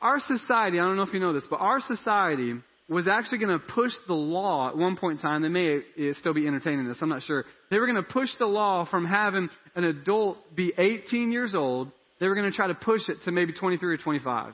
Our 0.01 0.19
society, 0.19 0.79
I 0.79 0.83
don't 0.83 0.95
know 0.95 1.03
if 1.03 1.13
you 1.13 1.19
know 1.19 1.33
this, 1.33 1.45
but 1.49 1.57
our 1.57 1.79
society 1.81 2.53
was 2.89 3.07
actually 3.07 3.37
going 3.39 3.59
to 3.59 3.65
push 3.73 3.91
the 4.07 4.13
law 4.13 4.69
at 4.69 4.77
one 4.77 4.97
point 4.97 5.19
in 5.19 5.21
time. 5.21 5.41
They 5.43 5.49
may 5.49 5.81
still 6.13 6.33
be 6.33 6.47
entertaining 6.47 6.87
this, 6.87 6.97
I'm 7.01 7.09
not 7.09 7.21
sure. 7.21 7.45
They 7.69 7.77
were 7.77 7.85
going 7.85 8.03
to 8.03 8.11
push 8.11 8.29
the 8.39 8.47
law 8.47 8.85
from 8.89 9.05
having 9.05 9.49
an 9.75 9.83
adult 9.83 10.37
be 10.55 10.73
18 10.75 11.31
years 11.31 11.53
old, 11.53 11.91
they 12.19 12.27
were 12.27 12.35
going 12.35 12.49
to 12.49 12.55
try 12.55 12.67
to 12.67 12.75
push 12.75 13.07
it 13.07 13.17
to 13.25 13.31
maybe 13.31 13.53
23 13.53 13.93
or 13.93 13.97
25. 13.97 14.53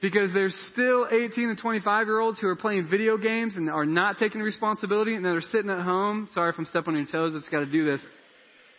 Because 0.00 0.32
there's 0.32 0.54
still 0.72 1.06
18 1.10 1.50
and 1.50 1.58
25 1.58 2.06
year 2.06 2.18
olds 2.18 2.38
who 2.38 2.48
are 2.48 2.56
playing 2.56 2.88
video 2.90 3.16
games 3.16 3.56
and 3.56 3.70
are 3.70 3.86
not 3.86 4.18
taking 4.18 4.40
responsibility 4.40 5.14
and 5.14 5.24
they're 5.24 5.40
sitting 5.40 5.70
at 5.70 5.80
home. 5.80 6.28
Sorry 6.32 6.50
if 6.50 6.58
I'm 6.58 6.66
stepping 6.66 6.94
on 6.94 7.00
your 7.00 7.10
toes, 7.10 7.34
I 7.34 7.38
just 7.38 7.50
got 7.50 7.60
to 7.60 7.66
do 7.66 7.84
this. 7.90 8.00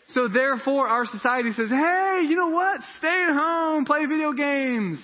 So 0.09 0.27
therefore, 0.27 0.87
our 0.87 1.05
society 1.05 1.51
says, 1.51 1.69
hey, 1.69 2.25
you 2.27 2.35
know 2.35 2.49
what? 2.49 2.81
Stay 2.97 3.25
at 3.29 3.33
home, 3.33 3.85
play 3.85 4.05
video 4.05 4.33
games. 4.33 5.03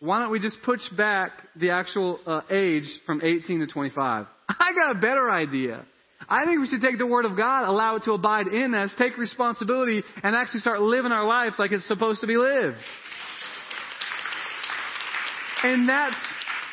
Why 0.00 0.20
don't 0.20 0.30
we 0.30 0.38
just 0.38 0.58
push 0.64 0.80
back 0.96 1.32
the 1.56 1.70
actual 1.70 2.20
uh, 2.26 2.42
age 2.50 2.84
from 3.06 3.22
18 3.22 3.60
to 3.60 3.66
25? 3.66 4.26
I 4.48 4.72
got 4.82 4.96
a 4.96 5.00
better 5.00 5.30
idea. 5.30 5.84
I 6.28 6.44
think 6.44 6.60
we 6.60 6.66
should 6.66 6.80
take 6.80 6.98
the 6.98 7.06
Word 7.06 7.24
of 7.24 7.36
God, 7.36 7.68
allow 7.68 7.96
it 7.96 8.04
to 8.04 8.12
abide 8.12 8.48
in 8.48 8.74
us, 8.74 8.90
take 8.98 9.16
responsibility, 9.16 10.02
and 10.22 10.34
actually 10.34 10.60
start 10.60 10.80
living 10.80 11.12
our 11.12 11.26
lives 11.26 11.56
like 11.58 11.72
it's 11.72 11.86
supposed 11.86 12.20
to 12.20 12.26
be 12.26 12.36
lived. 12.36 12.76
And 15.62 15.88
that's 15.88 16.16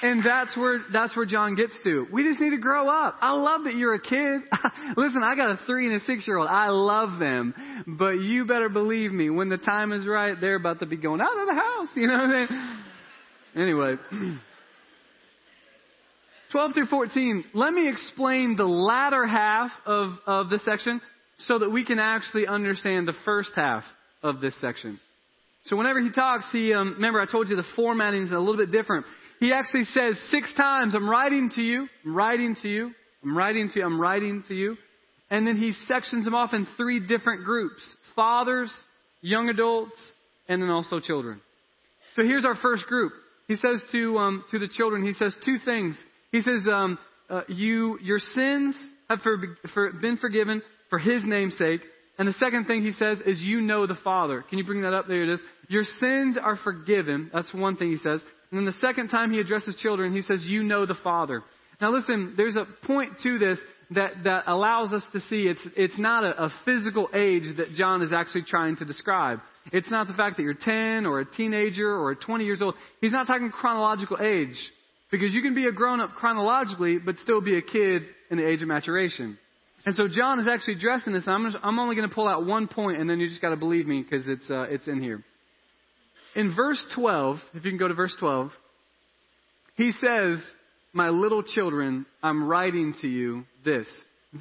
and 0.03 0.21
that's 0.23 0.55
where, 0.57 0.83
that's 0.91 1.15
where 1.15 1.25
John 1.25 1.55
gets 1.55 1.73
to. 1.85 2.05
We 2.11 2.23
just 2.23 2.41
need 2.41 2.49
to 2.49 2.57
grow 2.57 2.89
up. 2.89 3.15
I 3.21 3.31
love 3.31 3.63
that 3.63 3.75
you're 3.75 3.93
a 3.93 4.01
kid. 4.01 4.41
Listen, 4.97 5.23
I 5.23 5.35
got 5.37 5.51
a 5.51 5.59
three 5.65 5.87
and 5.87 5.95
a 5.95 6.05
six 6.05 6.27
year 6.27 6.37
old. 6.37 6.49
I 6.49 6.67
love 6.67 7.19
them. 7.19 7.53
But 7.87 8.19
you 8.19 8.45
better 8.45 8.67
believe 8.67 9.13
me, 9.13 9.29
when 9.29 9.47
the 9.47 9.57
time 9.57 9.93
is 9.93 10.05
right, 10.05 10.35
they're 10.39 10.55
about 10.55 10.81
to 10.81 10.85
be 10.85 10.97
going 10.97 11.21
out 11.21 11.37
of 11.39 11.47
the 11.47 11.53
house. 11.53 11.87
You 11.95 12.07
know 12.07 12.17
what 12.17 12.29
I 12.29 12.47
mean? 12.49 12.83
Anyway. 13.55 13.95
12 16.51 16.73
through 16.75 16.85
14, 16.85 17.45
let 17.55 17.73
me 17.73 17.89
explain 17.89 18.55
the 18.55 18.65
latter 18.65 19.25
half 19.25 19.71
of, 19.87 20.09
of 20.27 20.49
this 20.51 20.63
section 20.63 21.01
so 21.39 21.57
that 21.57 21.71
we 21.71 21.83
can 21.83 21.97
actually 21.97 22.45
understand 22.45 23.07
the 23.07 23.15
first 23.25 23.49
half 23.55 23.83
of 24.21 24.39
this 24.39 24.53
section. 24.61 24.99
So 25.65 25.77
whenever 25.77 26.01
he 26.01 26.11
talks, 26.11 26.45
he, 26.51 26.73
um, 26.73 26.93
remember 26.95 27.21
I 27.21 27.25
told 27.25 27.49
you 27.49 27.55
the 27.55 27.63
formatting 27.75 28.23
is 28.23 28.31
a 28.31 28.37
little 28.37 28.57
bit 28.57 28.71
different. 28.71 29.05
He 29.39 29.51
actually 29.51 29.85
says 29.85 30.17
six 30.29 30.53
times, 30.55 30.95
I'm 30.95 31.09
writing 31.09 31.49
to 31.55 31.61
you, 31.61 31.87
I'm 32.05 32.15
writing 32.15 32.55
to 32.61 32.69
you, 32.69 32.91
I'm 33.23 33.37
writing 33.37 33.69
to 33.69 33.79
you, 33.79 33.85
I'm 33.85 33.99
writing 33.99 34.43
to 34.47 34.53
you. 34.53 34.77
And 35.29 35.47
then 35.47 35.57
he 35.57 35.73
sections 35.87 36.25
them 36.25 36.35
off 36.35 36.53
in 36.53 36.67
three 36.77 37.05
different 37.05 37.43
groups. 37.43 37.81
Fathers, 38.15 38.71
young 39.21 39.49
adults, 39.49 39.95
and 40.47 40.61
then 40.61 40.69
also 40.69 40.99
children. 40.99 41.41
So 42.15 42.23
here's 42.23 42.45
our 42.45 42.55
first 42.55 42.85
group. 42.85 43.13
He 43.47 43.55
says 43.55 43.83
to 43.91 44.17
um, 44.17 44.45
to 44.51 44.59
the 44.59 44.67
children, 44.67 45.05
he 45.05 45.13
says 45.13 45.35
two 45.43 45.57
things. 45.65 45.97
He 46.31 46.41
says, 46.41 46.65
um, 46.71 46.97
uh, 47.29 47.41
"You 47.47 47.97
your 48.01 48.19
sins 48.19 48.75
have 49.09 49.21
for, 49.21 49.37
for, 49.73 49.91
been 49.93 50.17
forgiven 50.17 50.61
for 50.89 50.99
His 50.99 51.23
name's 51.25 51.57
sake." 51.57 51.81
And 52.17 52.27
the 52.27 52.33
second 52.33 52.65
thing 52.65 52.83
he 52.83 52.91
says 52.91 53.19
is, 53.25 53.41
"You 53.41 53.59
know 53.61 53.87
the 53.87 53.97
Father." 54.03 54.43
Can 54.47 54.59
you 54.59 54.65
bring 54.65 54.83
that 54.83 54.93
up? 54.93 55.07
There 55.07 55.23
it 55.23 55.29
is. 55.29 55.39
Your 55.67 55.83
sins 55.99 56.37
are 56.41 56.57
forgiven. 56.57 57.31
That's 57.33 57.53
one 57.53 57.75
thing 57.75 57.89
he 57.89 57.97
says. 57.97 58.21
And 58.53 58.59
then 58.59 58.65
the 58.65 58.87
second 58.87 59.07
time 59.07 59.31
he 59.31 59.39
addresses 59.39 59.75
children, 59.77 60.13
he 60.13 60.21
says, 60.21 60.45
"You 60.45 60.61
know 60.61 60.85
the 60.85 60.93
Father." 60.93 61.41
Now 61.81 61.89
listen, 61.89 62.35
there's 62.37 62.55
a 62.55 62.67
point 62.85 63.13
to 63.23 63.39
this 63.39 63.57
that, 63.95 64.11
that 64.25 64.43
allows 64.45 64.93
us 64.93 65.03
to 65.13 65.19
see 65.21 65.47
it's, 65.47 65.59
it's 65.75 65.97
not 65.97 66.23
a, 66.23 66.45
a 66.45 66.49
physical 66.63 67.09
age 67.15 67.43
that 67.57 67.73
John 67.73 68.03
is 68.03 68.13
actually 68.13 68.43
trying 68.43 68.75
to 68.77 68.85
describe. 68.85 69.39
It's 69.71 69.89
not 69.89 70.07
the 70.07 70.13
fact 70.13 70.37
that 70.37 70.43
you're 70.43 70.53
10 70.53 71.07
or 71.07 71.19
a 71.19 71.25
teenager 71.25 71.89
or 71.89 72.13
20 72.13 72.45
years 72.45 72.61
old. 72.61 72.75
He's 73.01 73.11
not 73.11 73.27
talking 73.27 73.49
chronological 73.49 74.17
age. 74.21 74.55
Because 75.11 75.33
you 75.33 75.41
can 75.41 75.53
be 75.53 75.67
a 75.67 75.71
grown 75.71 75.99
up 75.99 76.11
chronologically, 76.11 76.97
but 76.97 77.17
still 77.17 77.39
be 77.41 77.57
a 77.57 77.61
kid 77.61 78.03
in 78.31 78.37
the 78.37 78.47
age 78.47 78.61
of 78.61 78.67
maturation. 78.67 79.37
And 79.85 79.93
so 79.93 80.07
John 80.07 80.39
is 80.39 80.47
actually 80.47 80.75
addressing 80.75 81.13
this. 81.13 81.25
I'm, 81.27 81.51
just, 81.51 81.57
I'm 81.63 81.77
only 81.77 81.95
going 81.95 82.07
to 82.07 82.15
pull 82.15 82.27
out 82.27 82.45
one 82.45 82.67
point, 82.67 82.99
and 82.99 83.09
then 83.09 83.19
you 83.19 83.27
just 83.27 83.41
got 83.41 83.49
to 83.49 83.57
believe 83.57 83.85
me 83.85 84.01
because 84.01 84.25
it's, 84.25 84.49
uh, 84.49 84.63
it's 84.63 84.87
in 84.87 85.01
here. 85.01 85.23
In 86.35 86.55
verse 86.55 86.83
12, 86.95 87.37
if 87.53 87.65
you 87.65 87.71
can 87.71 87.77
go 87.77 87.87
to 87.87 87.93
verse 87.93 88.15
12, 88.19 88.51
he 89.75 89.91
says, 89.91 90.39
My 90.93 91.09
little 91.09 91.43
children, 91.43 92.05
I'm 92.21 92.47
writing 92.47 92.95
to 93.01 93.07
you 93.07 93.45
this. 93.63 93.87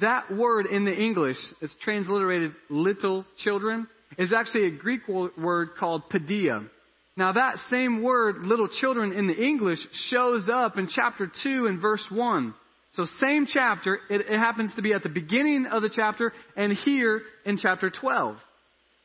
That 0.01 0.33
word 0.35 0.65
in 0.65 0.85
the 0.85 0.95
English, 0.95 1.37
it's 1.61 1.75
transliterated 1.83 2.53
little 2.69 3.25
children, 3.37 3.87
is 4.17 4.33
actually 4.33 4.67
a 4.67 4.77
Greek 4.77 5.07
word 5.07 5.69
called 5.79 6.09
paideia. 6.09 6.67
Now 7.15 7.33
that 7.33 7.57
same 7.69 8.01
word, 8.01 8.37
little 8.39 8.67
children 8.67 9.13
in 9.13 9.27
the 9.27 9.35
English, 9.35 9.79
shows 10.09 10.49
up 10.51 10.77
in 10.77 10.87
chapter 10.87 11.31
2 11.43 11.67
and 11.67 11.79
verse 11.79 12.05
1. 12.09 12.55
So 12.93 13.05
same 13.21 13.47
chapter, 13.47 13.99
it, 14.09 14.21
it, 14.21 14.37
happens 14.37 14.73
to 14.75 14.81
be 14.81 14.93
at 14.93 15.03
the 15.03 15.09
beginning 15.09 15.65
of 15.65 15.81
the 15.81 15.89
chapter 15.89 16.31
and 16.55 16.73
here 16.73 17.21
in 17.45 17.57
chapter 17.57 17.89
12. 17.89 18.37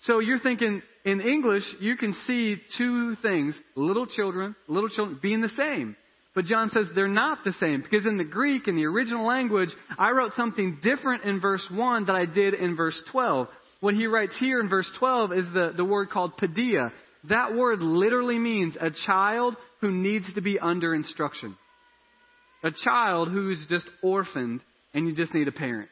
So 0.02 0.20
you're 0.20 0.38
thinking, 0.38 0.82
in 1.04 1.20
English, 1.20 1.64
you 1.80 1.96
can 1.96 2.12
see 2.26 2.56
two 2.76 3.16
things, 3.16 3.58
little 3.74 4.06
children, 4.06 4.54
little 4.68 4.88
children 4.88 5.18
being 5.20 5.40
the 5.40 5.48
same. 5.48 5.96
But 6.34 6.44
John 6.44 6.70
says 6.70 6.86
they're 6.94 7.08
not 7.08 7.42
the 7.42 7.52
same 7.54 7.82
because 7.82 8.06
in 8.06 8.16
the 8.16 8.24
Greek, 8.24 8.68
in 8.68 8.76
the 8.76 8.86
original 8.86 9.26
language, 9.26 9.70
I 9.98 10.10
wrote 10.12 10.34
something 10.34 10.78
different 10.82 11.24
in 11.24 11.40
verse 11.40 11.66
1 11.68 12.06
that 12.06 12.14
I 12.14 12.26
did 12.26 12.54
in 12.54 12.76
verse 12.76 13.02
12. 13.10 13.48
What 13.80 13.94
he 13.94 14.06
writes 14.06 14.38
here 14.38 14.60
in 14.60 14.68
verse 14.68 14.90
12 14.98 15.32
is 15.32 15.44
the, 15.52 15.72
the 15.76 15.84
word 15.84 16.10
called 16.10 16.36
paideia. 16.36 16.92
That 17.28 17.56
word 17.56 17.80
literally 17.80 18.38
means 18.38 18.76
a 18.80 18.90
child 19.06 19.56
who 19.80 19.90
needs 19.90 20.32
to 20.34 20.40
be 20.40 20.58
under 20.58 20.94
instruction. 20.94 21.56
A 22.62 22.70
child 22.84 23.30
who's 23.30 23.64
just 23.68 23.86
orphaned 24.02 24.62
and 24.94 25.08
you 25.08 25.14
just 25.14 25.34
need 25.34 25.48
a 25.48 25.52
parent. 25.52 25.88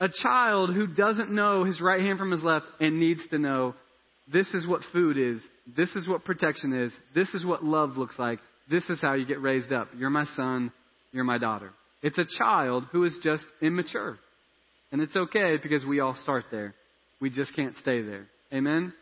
A 0.00 0.08
child 0.08 0.74
who 0.74 0.86
doesn't 0.86 1.30
know 1.30 1.64
his 1.64 1.80
right 1.80 2.00
hand 2.00 2.18
from 2.18 2.30
his 2.30 2.42
left 2.42 2.66
and 2.80 2.98
needs 2.98 3.26
to 3.28 3.38
know 3.38 3.74
this 4.32 4.52
is 4.54 4.66
what 4.66 4.82
food 4.92 5.18
is, 5.18 5.42
this 5.76 5.94
is 5.94 6.08
what 6.08 6.24
protection 6.24 6.72
is, 6.72 6.92
this 7.14 7.32
is 7.34 7.44
what 7.44 7.64
love 7.64 7.96
looks 7.96 8.18
like, 8.18 8.40
this 8.70 8.88
is 8.88 9.00
how 9.00 9.14
you 9.14 9.26
get 9.26 9.40
raised 9.42 9.72
up. 9.72 9.88
You're 9.96 10.10
my 10.10 10.24
son, 10.36 10.72
you're 11.12 11.24
my 11.24 11.38
daughter. 11.38 11.72
It's 12.02 12.18
a 12.18 12.24
child 12.38 12.84
who 12.92 13.04
is 13.04 13.18
just 13.22 13.44
immature. 13.62 14.18
And 14.90 15.00
it's 15.00 15.16
okay 15.16 15.56
because 15.62 15.84
we 15.84 16.00
all 16.00 16.16
start 16.16 16.46
there. 16.50 16.74
We 17.20 17.30
just 17.30 17.54
can't 17.54 17.76
stay 17.78 18.02
there. 18.02 18.26
Amen? 18.52 18.92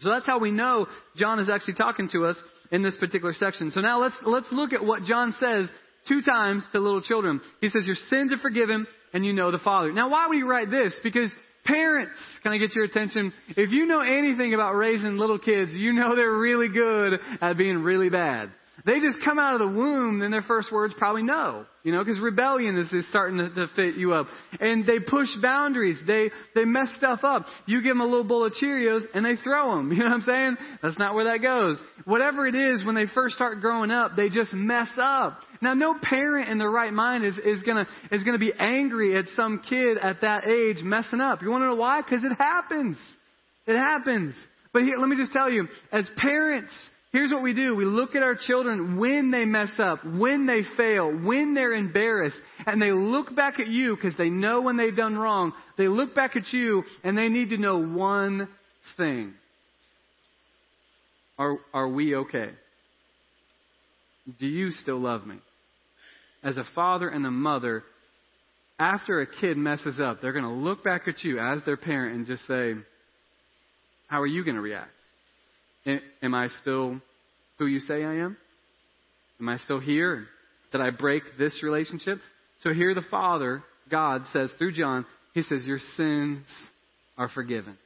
So 0.00 0.10
that's 0.10 0.26
how 0.26 0.38
we 0.38 0.50
know 0.50 0.86
John 1.16 1.38
is 1.40 1.48
actually 1.48 1.74
talking 1.74 2.08
to 2.12 2.26
us 2.26 2.36
in 2.70 2.82
this 2.82 2.96
particular 2.96 3.32
section. 3.34 3.70
So 3.72 3.80
now 3.80 4.00
let's, 4.00 4.16
let's 4.24 4.50
look 4.52 4.72
at 4.72 4.84
what 4.84 5.04
John 5.04 5.34
says 5.40 5.68
two 6.06 6.22
times 6.22 6.66
to 6.72 6.80
little 6.80 7.02
children. 7.02 7.40
He 7.60 7.68
says, 7.68 7.84
your 7.86 7.96
sins 8.08 8.32
are 8.32 8.38
forgiven 8.38 8.86
and 9.12 9.24
you 9.24 9.32
know 9.32 9.50
the 9.50 9.58
Father. 9.58 9.92
Now 9.92 10.10
why 10.10 10.26
would 10.28 10.36
he 10.36 10.42
write 10.42 10.70
this? 10.70 10.98
Because 11.02 11.32
parents, 11.64 12.18
can 12.42 12.52
I 12.52 12.58
get 12.58 12.74
your 12.74 12.84
attention? 12.84 13.32
If 13.48 13.70
you 13.70 13.86
know 13.86 14.00
anything 14.00 14.54
about 14.54 14.74
raising 14.74 15.16
little 15.16 15.38
kids, 15.38 15.70
you 15.72 15.92
know 15.92 16.16
they're 16.16 16.38
really 16.38 16.68
good 16.68 17.18
at 17.40 17.56
being 17.56 17.78
really 17.82 18.10
bad. 18.10 18.50
They 18.86 19.00
just 19.00 19.18
come 19.24 19.38
out 19.38 19.54
of 19.54 19.60
the 19.60 19.76
womb, 19.76 20.22
and 20.22 20.32
their 20.32 20.42
first 20.42 20.70
words 20.70 20.94
probably 20.96 21.22
no. 21.22 21.66
You 21.82 21.92
know, 21.92 22.04
because 22.04 22.20
rebellion 22.20 22.76
is, 22.76 22.92
is 22.92 23.08
starting 23.08 23.38
to, 23.38 23.48
to 23.50 23.66
fit 23.74 23.96
you 23.96 24.12
up. 24.12 24.26
And 24.60 24.86
they 24.86 25.00
push 25.00 25.28
boundaries. 25.42 25.98
They, 26.06 26.30
they 26.54 26.64
mess 26.64 26.88
stuff 26.96 27.20
up. 27.24 27.46
You 27.66 27.82
give 27.82 27.90
them 27.90 28.00
a 28.00 28.04
little 28.04 28.24
bowl 28.24 28.44
of 28.44 28.52
Cheerios, 28.52 29.02
and 29.14 29.24
they 29.24 29.36
throw 29.36 29.76
them. 29.76 29.92
You 29.98 30.04
know 30.04 30.10
what 30.10 30.16
I'm 30.16 30.20
saying? 30.22 30.56
That's 30.80 30.98
not 30.98 31.14
where 31.14 31.24
that 31.24 31.42
goes. 31.42 31.76
Whatever 32.04 32.46
it 32.46 32.54
is, 32.54 32.84
when 32.84 32.94
they 32.94 33.06
first 33.14 33.34
start 33.34 33.60
growing 33.60 33.90
up, 33.90 34.12
they 34.16 34.28
just 34.28 34.52
mess 34.52 34.90
up. 34.96 35.40
Now, 35.60 35.74
no 35.74 35.96
parent 36.00 36.48
in 36.48 36.58
their 36.58 36.70
right 36.70 36.92
mind 36.92 37.24
is, 37.24 37.36
is 37.38 37.62
gonna, 37.64 37.88
is 38.12 38.22
gonna 38.22 38.38
be 38.38 38.52
angry 38.56 39.16
at 39.16 39.24
some 39.34 39.60
kid 39.68 39.98
at 39.98 40.20
that 40.20 40.46
age 40.46 40.84
messing 40.84 41.20
up. 41.20 41.42
You 41.42 41.50
wanna 41.50 41.66
know 41.66 41.74
why? 41.74 42.00
Because 42.02 42.22
it 42.22 42.32
happens. 42.38 42.96
It 43.66 43.76
happens. 43.76 44.36
But 44.72 44.82
here, 44.82 44.98
let 44.98 45.08
me 45.08 45.16
just 45.16 45.32
tell 45.32 45.50
you, 45.50 45.66
as 45.90 46.08
parents, 46.16 46.72
Here's 47.10 47.32
what 47.32 47.42
we 47.42 47.54
do. 47.54 47.74
We 47.74 47.86
look 47.86 48.14
at 48.14 48.22
our 48.22 48.36
children 48.36 48.98
when 48.98 49.30
they 49.30 49.46
mess 49.46 49.72
up, 49.78 50.04
when 50.04 50.46
they 50.46 50.60
fail, 50.76 51.10
when 51.10 51.54
they're 51.54 51.72
embarrassed, 51.72 52.36
and 52.66 52.82
they 52.82 52.92
look 52.92 53.34
back 53.34 53.58
at 53.60 53.68
you 53.68 53.96
because 53.96 54.16
they 54.18 54.28
know 54.28 54.60
when 54.60 54.76
they've 54.76 54.94
done 54.94 55.16
wrong. 55.16 55.54
They 55.78 55.88
look 55.88 56.14
back 56.14 56.36
at 56.36 56.52
you 56.52 56.84
and 57.02 57.16
they 57.16 57.28
need 57.28 57.50
to 57.50 57.56
know 57.56 57.78
one 57.78 58.48
thing. 58.98 59.32
Are, 61.38 61.56
are 61.72 61.88
we 61.88 62.14
okay? 62.14 62.50
Do 64.38 64.46
you 64.46 64.70
still 64.70 64.98
love 64.98 65.26
me? 65.26 65.36
As 66.44 66.58
a 66.58 66.64
father 66.74 67.08
and 67.08 67.24
a 67.24 67.30
mother, 67.30 67.84
after 68.78 69.22
a 69.22 69.26
kid 69.26 69.56
messes 69.56 69.98
up, 69.98 70.20
they're 70.20 70.32
going 70.32 70.44
to 70.44 70.50
look 70.50 70.84
back 70.84 71.08
at 71.08 71.24
you 71.24 71.38
as 71.38 71.62
their 71.64 71.78
parent 71.78 72.16
and 72.16 72.26
just 72.26 72.46
say, 72.46 72.74
How 74.08 74.20
are 74.20 74.26
you 74.26 74.44
going 74.44 74.56
to 74.56 74.60
react? 74.60 74.90
Am 75.86 76.34
I 76.34 76.48
still 76.60 77.00
who 77.58 77.66
you 77.66 77.80
say 77.80 78.04
I 78.04 78.16
am? 78.16 78.36
Am 79.40 79.48
I 79.48 79.56
still 79.58 79.80
here? 79.80 80.26
Did 80.72 80.80
I 80.80 80.90
break 80.90 81.22
this 81.38 81.62
relationship? 81.62 82.18
So 82.62 82.72
here 82.72 82.94
the 82.94 83.04
Father, 83.10 83.62
God, 83.90 84.22
says 84.32 84.52
through 84.58 84.72
John, 84.72 85.06
He 85.34 85.42
says, 85.42 85.64
Your 85.64 85.78
sins 85.96 86.44
are 87.16 87.28
forgiven. 87.28 87.76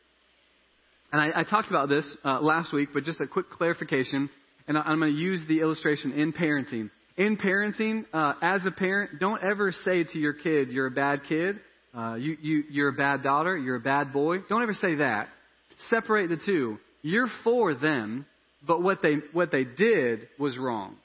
And 1.12 1.20
I, 1.20 1.40
I 1.40 1.44
talked 1.44 1.68
about 1.68 1.88
this 1.88 2.16
uh, 2.24 2.40
last 2.40 2.72
week, 2.72 2.90
but 2.94 3.04
just 3.04 3.20
a 3.20 3.26
quick 3.26 3.50
clarification. 3.50 4.30
And 4.66 4.78
I, 4.78 4.82
I'm 4.82 4.98
going 4.98 5.12
to 5.12 5.18
use 5.18 5.42
the 5.46 5.60
illustration 5.60 6.12
in 6.12 6.32
parenting. 6.32 6.90
In 7.18 7.36
parenting, 7.36 8.06
uh, 8.14 8.34
as 8.40 8.64
a 8.64 8.70
parent, 8.70 9.20
don't 9.20 9.42
ever 9.42 9.72
say 9.84 10.04
to 10.04 10.18
your 10.18 10.32
kid, 10.32 10.70
You're 10.70 10.86
a 10.86 10.90
bad 10.90 11.20
kid. 11.28 11.60
Uh, 11.94 12.14
you, 12.14 12.38
you, 12.40 12.64
you're 12.70 12.88
a 12.88 12.94
bad 12.94 13.22
daughter. 13.22 13.56
You're 13.56 13.76
a 13.76 13.80
bad 13.80 14.14
boy. 14.14 14.38
Don't 14.48 14.62
ever 14.62 14.74
say 14.74 14.96
that. 14.96 15.28
Separate 15.90 16.28
the 16.28 16.40
two. 16.44 16.78
You're 17.02 17.28
for 17.44 17.74
them, 17.74 18.26
but 18.66 18.82
what 18.82 19.02
they, 19.02 19.16
what 19.32 19.50
they 19.50 19.64
did 19.64 20.28
was 20.38 20.56
wrong. 20.56 20.96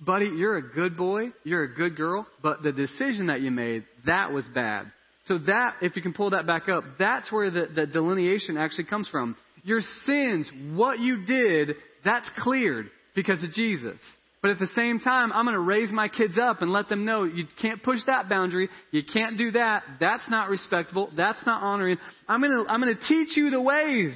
Buddy, 0.00 0.30
you're 0.34 0.56
a 0.56 0.62
good 0.62 0.96
boy, 0.96 1.32
you're 1.44 1.64
a 1.64 1.74
good 1.74 1.96
girl, 1.96 2.26
but 2.42 2.62
the 2.62 2.72
decision 2.72 3.26
that 3.26 3.42
you 3.42 3.50
made, 3.50 3.84
that 4.06 4.32
was 4.32 4.46
bad. 4.54 4.90
So 5.26 5.38
that, 5.38 5.76
if 5.82 5.96
you 5.96 6.02
can 6.02 6.14
pull 6.14 6.30
that 6.30 6.46
back 6.46 6.68
up, 6.68 6.84
that's 6.98 7.30
where 7.30 7.50
the, 7.50 7.68
the 7.74 7.86
delineation 7.86 8.56
actually 8.56 8.84
comes 8.84 9.08
from. 9.08 9.36
Your 9.62 9.80
sins, 10.06 10.50
what 10.72 10.98
you 11.00 11.24
did, 11.26 11.76
that's 12.04 12.28
cleared 12.38 12.90
because 13.14 13.42
of 13.42 13.50
Jesus. 13.52 13.98
But 14.42 14.50
at 14.50 14.58
the 14.58 14.68
same 14.76 15.00
time, 15.00 15.32
I'm 15.32 15.46
going 15.46 15.54
to 15.54 15.60
raise 15.60 15.90
my 15.90 16.08
kids 16.08 16.34
up 16.38 16.60
and 16.60 16.70
let 16.70 16.90
them 16.90 17.06
know 17.06 17.24
you 17.24 17.46
can't 17.62 17.82
push 17.82 18.00
that 18.06 18.28
boundary. 18.28 18.68
You 18.90 19.02
can't 19.02 19.38
do 19.38 19.52
that. 19.52 19.82
That's 20.00 20.28
not 20.28 20.50
respectable. 20.50 21.10
That's 21.16 21.44
not 21.46 21.62
honoring. 21.62 21.96
I'm 22.28 22.42
going 22.42 22.52
to, 22.52 22.70
I'm 22.70 22.82
going 22.82 22.94
to 22.94 23.08
teach 23.08 23.38
you 23.38 23.48
the 23.48 23.60
ways. 23.62 24.12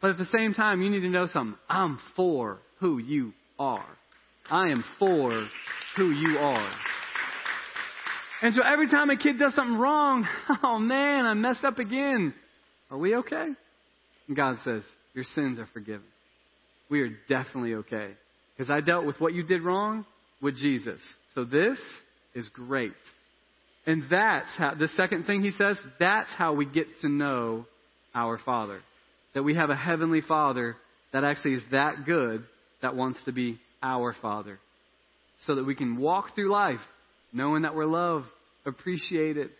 But 0.00 0.10
at 0.10 0.18
the 0.18 0.26
same 0.26 0.54
time, 0.54 0.80
you 0.82 0.90
need 0.90 1.00
to 1.00 1.10
know 1.10 1.26
something. 1.26 1.58
I'm 1.68 1.98
for 2.16 2.58
who 2.78 2.98
you 2.98 3.32
are. 3.58 3.86
I 4.50 4.68
am 4.68 4.84
for 4.98 5.46
who 5.96 6.10
you 6.10 6.38
are. 6.38 6.70
And 8.42 8.54
so 8.54 8.62
every 8.62 8.88
time 8.88 9.10
a 9.10 9.18
kid 9.18 9.38
does 9.38 9.54
something 9.54 9.76
wrong, 9.76 10.26
oh 10.62 10.78
man, 10.78 11.26
I 11.26 11.34
messed 11.34 11.64
up 11.64 11.78
again. 11.78 12.34
Are 12.90 12.96
we 12.96 13.16
okay? 13.16 13.48
And 14.26 14.36
God 14.36 14.56
says, 14.64 14.82
Your 15.14 15.24
sins 15.24 15.58
are 15.58 15.68
forgiven. 15.72 16.06
We 16.88 17.02
are 17.02 17.10
definitely 17.28 17.74
okay. 17.74 18.12
Because 18.56 18.70
I 18.70 18.80
dealt 18.80 19.04
with 19.04 19.20
what 19.20 19.34
you 19.34 19.42
did 19.42 19.62
wrong 19.62 20.06
with 20.40 20.56
Jesus. 20.56 21.00
So 21.34 21.44
this 21.44 21.78
is 22.34 22.48
great. 22.48 22.92
And 23.86 24.04
that's 24.10 24.50
how, 24.56 24.74
the 24.74 24.88
second 24.88 25.24
thing 25.24 25.42
he 25.42 25.50
says, 25.52 25.78
that's 25.98 26.30
how 26.36 26.54
we 26.54 26.66
get 26.66 26.86
to 27.02 27.08
know 27.08 27.66
our 28.14 28.38
Father 28.38 28.80
that 29.34 29.42
we 29.42 29.54
have 29.54 29.70
a 29.70 29.76
heavenly 29.76 30.20
Father 30.20 30.76
that 31.12 31.24
actually 31.24 31.54
is 31.54 31.62
that 31.72 32.04
good 32.06 32.42
that 32.82 32.96
wants 32.96 33.22
to 33.24 33.32
be 33.32 33.58
our 33.82 34.14
Father. 34.20 34.58
So 35.46 35.54
that 35.54 35.64
we 35.64 35.74
can 35.74 35.96
walk 35.96 36.34
through 36.34 36.50
life 36.50 36.80
knowing 37.32 37.62
that 37.62 37.74
we're 37.74 37.86
loved, 37.86 38.26
appreciate 38.66 39.36
it. 39.36 39.50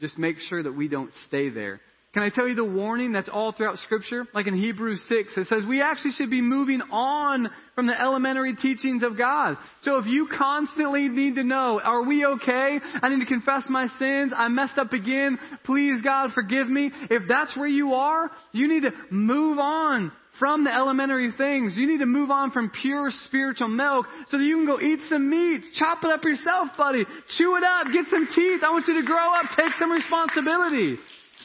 Just 0.00 0.18
make 0.18 0.38
sure 0.38 0.62
that 0.62 0.72
we 0.72 0.88
don't 0.88 1.10
stay 1.26 1.48
there. 1.48 1.80
Can 2.16 2.22
I 2.22 2.30
tell 2.30 2.48
you 2.48 2.54
the 2.54 2.64
warning 2.64 3.12
that's 3.12 3.28
all 3.30 3.52
throughout 3.52 3.76
Scripture? 3.76 4.26
Like 4.32 4.46
in 4.46 4.56
Hebrews 4.56 5.04
6, 5.06 5.36
it 5.36 5.48
says 5.48 5.64
we 5.68 5.82
actually 5.82 6.12
should 6.12 6.30
be 6.30 6.40
moving 6.40 6.80
on 6.90 7.50
from 7.74 7.86
the 7.86 8.00
elementary 8.00 8.56
teachings 8.56 9.02
of 9.02 9.18
God. 9.18 9.58
So 9.82 9.98
if 9.98 10.06
you 10.06 10.26
constantly 10.26 11.10
need 11.10 11.34
to 11.34 11.44
know, 11.44 11.78
are 11.78 12.06
we 12.06 12.24
okay? 12.24 12.78
I 13.02 13.10
need 13.10 13.20
to 13.20 13.26
confess 13.26 13.64
my 13.68 13.88
sins. 13.98 14.32
I 14.34 14.48
messed 14.48 14.78
up 14.78 14.94
again. 14.94 15.38
Please, 15.64 16.00
God, 16.02 16.30
forgive 16.32 16.68
me. 16.68 16.90
If 17.10 17.24
that's 17.28 17.54
where 17.54 17.68
you 17.68 17.92
are, 17.92 18.30
you 18.52 18.66
need 18.66 18.84
to 18.84 18.92
move 19.10 19.58
on 19.58 20.10
from 20.38 20.64
the 20.64 20.72
elementary 20.72 21.32
things. 21.36 21.74
You 21.76 21.86
need 21.86 22.00
to 22.00 22.06
move 22.06 22.30
on 22.30 22.50
from 22.50 22.70
pure 22.80 23.10
spiritual 23.26 23.68
milk 23.68 24.06
so 24.28 24.38
that 24.38 24.44
you 24.44 24.56
can 24.56 24.64
go 24.64 24.80
eat 24.80 25.00
some 25.10 25.28
meat. 25.28 25.64
Chop 25.74 26.02
it 26.02 26.10
up 26.10 26.24
yourself, 26.24 26.68
buddy. 26.78 27.04
Chew 27.36 27.56
it 27.56 27.62
up. 27.62 27.88
Get 27.92 28.06
some 28.08 28.26
teeth. 28.34 28.62
I 28.64 28.70
want 28.70 28.88
you 28.88 28.98
to 29.02 29.06
grow 29.06 29.34
up. 29.34 29.50
Take 29.54 29.72
some 29.78 29.92
responsibility 29.92 30.96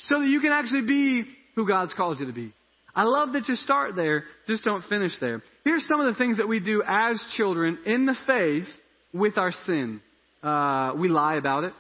so 0.07 0.19
that 0.19 0.27
you 0.27 0.39
can 0.39 0.51
actually 0.51 0.85
be 0.87 1.23
who 1.55 1.67
God's 1.67 1.93
called 1.93 2.19
you 2.19 2.27
to 2.27 2.33
be. 2.33 2.53
I 2.93 3.03
love 3.03 3.33
that 3.33 3.47
you 3.47 3.55
start 3.55 3.95
there, 3.95 4.25
just 4.47 4.65
don't 4.65 4.83
finish 4.85 5.13
there. 5.21 5.41
Here's 5.63 5.87
some 5.87 6.01
of 6.01 6.13
the 6.13 6.17
things 6.17 6.37
that 6.37 6.47
we 6.47 6.59
do 6.59 6.83
as 6.85 7.23
children 7.37 7.79
in 7.85 8.05
the 8.05 8.15
faith 8.27 8.67
with 9.13 9.37
our 9.37 9.51
sin. 9.65 10.01
Uh, 10.43 10.93
we 10.97 11.07
lie 11.07 11.35
about 11.35 11.63
it. 11.63 11.73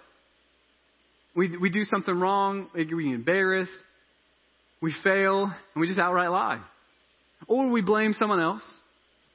We, 1.35 1.57
we 1.57 1.69
do 1.69 1.83
something 1.85 2.17
wrong, 2.17 2.69
we 2.73 2.85
get 2.85 2.93
embarrassed, 2.93 3.71
we 4.81 4.93
fail, 5.03 5.43
and 5.43 5.81
we 5.81 5.87
just 5.87 5.99
outright 5.99 6.29
lie. 6.29 6.61
Or 7.47 7.69
we 7.69 7.81
blame 7.81 8.13
someone 8.13 8.41
else, 8.41 8.63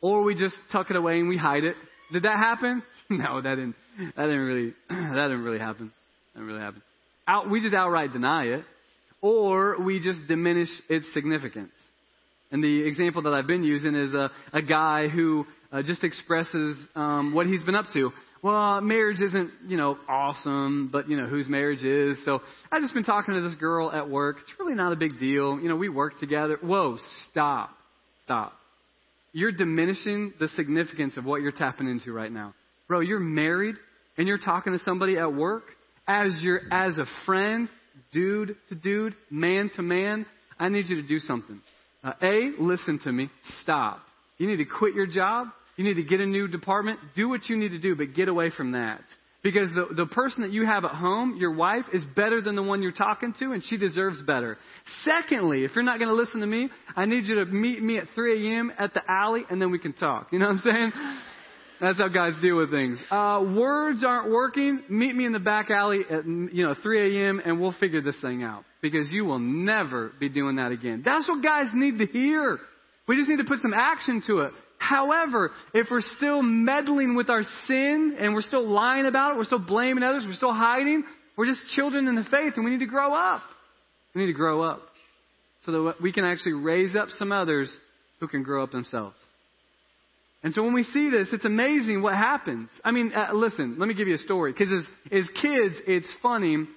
or 0.00 0.22
we 0.22 0.34
just 0.34 0.56
tuck 0.72 0.90
it 0.90 0.96
away 0.96 1.18
and 1.20 1.28
we 1.28 1.38
hide 1.38 1.64
it. 1.64 1.76
Did 2.12 2.24
that 2.24 2.38
happen? 2.38 2.82
No, 3.08 3.40
that 3.40 3.54
didn't. 3.54 3.76
That 4.16 4.24
didn't 4.24 4.40
really. 4.40 4.74
that 4.88 5.28
didn't 5.28 5.44
really 5.44 5.60
happen. 5.60 5.92
That 6.34 6.40
didn't 6.40 6.48
really 6.48 6.60
happen. 6.60 6.82
Out, 7.26 7.50
we 7.50 7.60
just 7.60 7.74
outright 7.74 8.12
deny 8.12 8.44
it, 8.44 8.64
or 9.20 9.80
we 9.82 10.00
just 10.00 10.20
diminish 10.28 10.68
its 10.88 11.06
significance. 11.12 11.72
And 12.52 12.62
the 12.62 12.86
example 12.86 13.22
that 13.22 13.32
I've 13.32 13.48
been 13.48 13.64
using 13.64 13.94
is 13.96 14.14
a, 14.14 14.30
a 14.52 14.62
guy 14.62 15.08
who 15.08 15.46
uh, 15.72 15.82
just 15.82 16.04
expresses 16.04 16.76
um, 16.94 17.34
what 17.34 17.46
he's 17.46 17.64
been 17.64 17.74
up 17.74 17.86
to. 17.94 18.12
Well, 18.42 18.80
marriage 18.80 19.20
isn't, 19.20 19.50
you 19.66 19.76
know, 19.76 19.98
awesome, 20.08 20.90
but, 20.92 21.08
you 21.08 21.16
know, 21.16 21.26
whose 21.26 21.48
marriage 21.48 21.82
is. 21.82 22.16
So 22.24 22.40
I've 22.70 22.82
just 22.82 22.94
been 22.94 23.02
talking 23.02 23.34
to 23.34 23.40
this 23.40 23.56
girl 23.56 23.90
at 23.90 24.08
work. 24.08 24.36
It's 24.42 24.52
really 24.60 24.76
not 24.76 24.92
a 24.92 24.96
big 24.96 25.18
deal. 25.18 25.58
You 25.58 25.68
know, 25.68 25.74
we 25.74 25.88
work 25.88 26.20
together. 26.20 26.58
Whoa, 26.62 26.98
stop. 27.30 27.70
Stop. 28.22 28.52
You're 29.32 29.52
diminishing 29.52 30.32
the 30.38 30.46
significance 30.48 31.16
of 31.16 31.24
what 31.24 31.42
you're 31.42 31.50
tapping 31.52 31.88
into 31.88 32.12
right 32.12 32.30
now. 32.30 32.54
Bro, 32.86 33.00
you're 33.00 33.18
married 33.18 33.74
and 34.16 34.28
you're 34.28 34.38
talking 34.38 34.72
to 34.72 34.78
somebody 34.78 35.18
at 35.18 35.34
work 35.34 35.64
as 36.06 36.36
your 36.40 36.60
as 36.70 36.98
a 36.98 37.06
friend, 37.24 37.68
dude 38.12 38.56
to 38.68 38.74
dude, 38.74 39.14
man 39.30 39.70
to 39.76 39.82
man. 39.82 40.26
I 40.58 40.68
need 40.68 40.88
you 40.88 40.96
to 41.02 41.06
do 41.06 41.18
something. 41.18 41.60
Uh, 42.02 42.12
a, 42.22 42.50
listen 42.58 42.98
to 43.00 43.12
me. 43.12 43.30
Stop. 43.62 44.00
You 44.38 44.46
need 44.46 44.56
to 44.56 44.64
quit 44.64 44.94
your 44.94 45.06
job. 45.06 45.48
You 45.76 45.84
need 45.84 45.94
to 45.94 46.04
get 46.04 46.20
a 46.20 46.26
new 46.26 46.48
department. 46.48 47.00
Do 47.14 47.28
what 47.28 47.48
you 47.48 47.56
need 47.56 47.70
to 47.70 47.78
do, 47.78 47.96
but 47.96 48.14
get 48.14 48.28
away 48.28 48.50
from 48.50 48.72
that. 48.72 49.02
Because 49.42 49.68
the, 49.74 49.94
the 49.94 50.06
person 50.06 50.42
that 50.42 50.50
you 50.50 50.66
have 50.66 50.84
at 50.84 50.90
home, 50.90 51.36
your 51.38 51.54
wife, 51.54 51.84
is 51.92 52.02
better 52.16 52.40
than 52.40 52.56
the 52.56 52.62
one 52.62 52.82
you're 52.82 52.90
talking 52.90 53.32
to, 53.38 53.52
and 53.52 53.62
she 53.62 53.76
deserves 53.76 54.20
better. 54.22 54.56
Secondly, 55.04 55.64
if 55.64 55.72
you're 55.74 55.84
not 55.84 55.98
going 55.98 56.08
to 56.08 56.14
listen 56.16 56.40
to 56.40 56.46
me, 56.46 56.68
I 56.96 57.06
need 57.06 57.26
you 57.26 57.36
to 57.36 57.44
meet 57.44 57.80
me 57.80 57.98
at 57.98 58.06
3 58.14 58.50
a.m. 58.50 58.72
at 58.76 58.92
the 58.92 59.02
alley, 59.08 59.42
and 59.48 59.62
then 59.62 59.70
we 59.70 59.78
can 59.78 59.92
talk. 59.92 60.28
You 60.32 60.40
know 60.40 60.46
what 60.46 60.52
I'm 60.52 60.58
saying? 60.58 60.92
That's 61.80 61.98
how 61.98 62.08
guys 62.08 62.32
deal 62.40 62.56
with 62.56 62.70
things. 62.70 62.98
Uh, 63.10 63.44
words 63.56 64.02
aren't 64.04 64.30
working. 64.30 64.82
Meet 64.88 65.14
me 65.14 65.26
in 65.26 65.32
the 65.32 65.40
back 65.40 65.70
alley 65.70 66.00
at 66.10 66.24
you 66.24 66.66
know 66.66 66.74
3 66.82 67.18
a.m. 67.18 67.40
and 67.44 67.60
we'll 67.60 67.74
figure 67.78 68.00
this 68.00 68.16
thing 68.20 68.42
out 68.42 68.64
because 68.80 69.10
you 69.10 69.24
will 69.24 69.38
never 69.38 70.12
be 70.18 70.28
doing 70.28 70.56
that 70.56 70.72
again. 70.72 71.02
That's 71.04 71.28
what 71.28 71.42
guys 71.42 71.66
need 71.74 71.98
to 71.98 72.06
hear. 72.06 72.58
We 73.06 73.16
just 73.16 73.28
need 73.28 73.38
to 73.38 73.44
put 73.44 73.58
some 73.60 73.74
action 73.74 74.22
to 74.26 74.40
it. 74.40 74.52
However, 74.78 75.52
if 75.74 75.88
we're 75.90 76.02
still 76.16 76.42
meddling 76.42 77.14
with 77.14 77.30
our 77.30 77.42
sin 77.66 78.16
and 78.18 78.34
we're 78.34 78.42
still 78.42 78.66
lying 78.66 79.06
about 79.06 79.32
it, 79.32 79.36
we're 79.38 79.44
still 79.44 79.58
blaming 79.58 80.02
others, 80.02 80.24
we're 80.26 80.34
still 80.34 80.52
hiding, 80.52 81.04
we're 81.36 81.46
just 81.46 81.64
children 81.74 82.08
in 82.08 82.14
the 82.14 82.24
faith 82.24 82.54
and 82.56 82.64
we 82.64 82.70
need 82.70 82.80
to 82.80 82.86
grow 82.86 83.12
up. 83.12 83.42
We 84.14 84.22
need 84.22 84.32
to 84.32 84.38
grow 84.38 84.62
up 84.62 84.80
so 85.64 85.72
that 85.72 85.94
we 86.00 86.12
can 86.12 86.24
actually 86.24 86.54
raise 86.54 86.94
up 86.94 87.08
some 87.10 87.32
others 87.32 87.76
who 88.20 88.28
can 88.28 88.42
grow 88.42 88.62
up 88.62 88.70
themselves. 88.70 89.16
And 90.46 90.54
so 90.54 90.62
when 90.62 90.74
we 90.74 90.84
see 90.84 91.10
this, 91.10 91.26
it's 91.32 91.44
amazing 91.44 92.02
what 92.02 92.14
happens. 92.14 92.70
I 92.84 92.92
mean, 92.92 93.10
uh, 93.12 93.30
listen, 93.32 93.80
let 93.80 93.88
me 93.88 93.94
give 93.94 94.06
you 94.06 94.14
a 94.14 94.18
story. 94.18 94.52
Because 94.52 94.68
as, 94.70 94.84
as 95.10 95.28
kids, 95.42 95.74
it's 95.88 96.08
funny, 96.22 96.68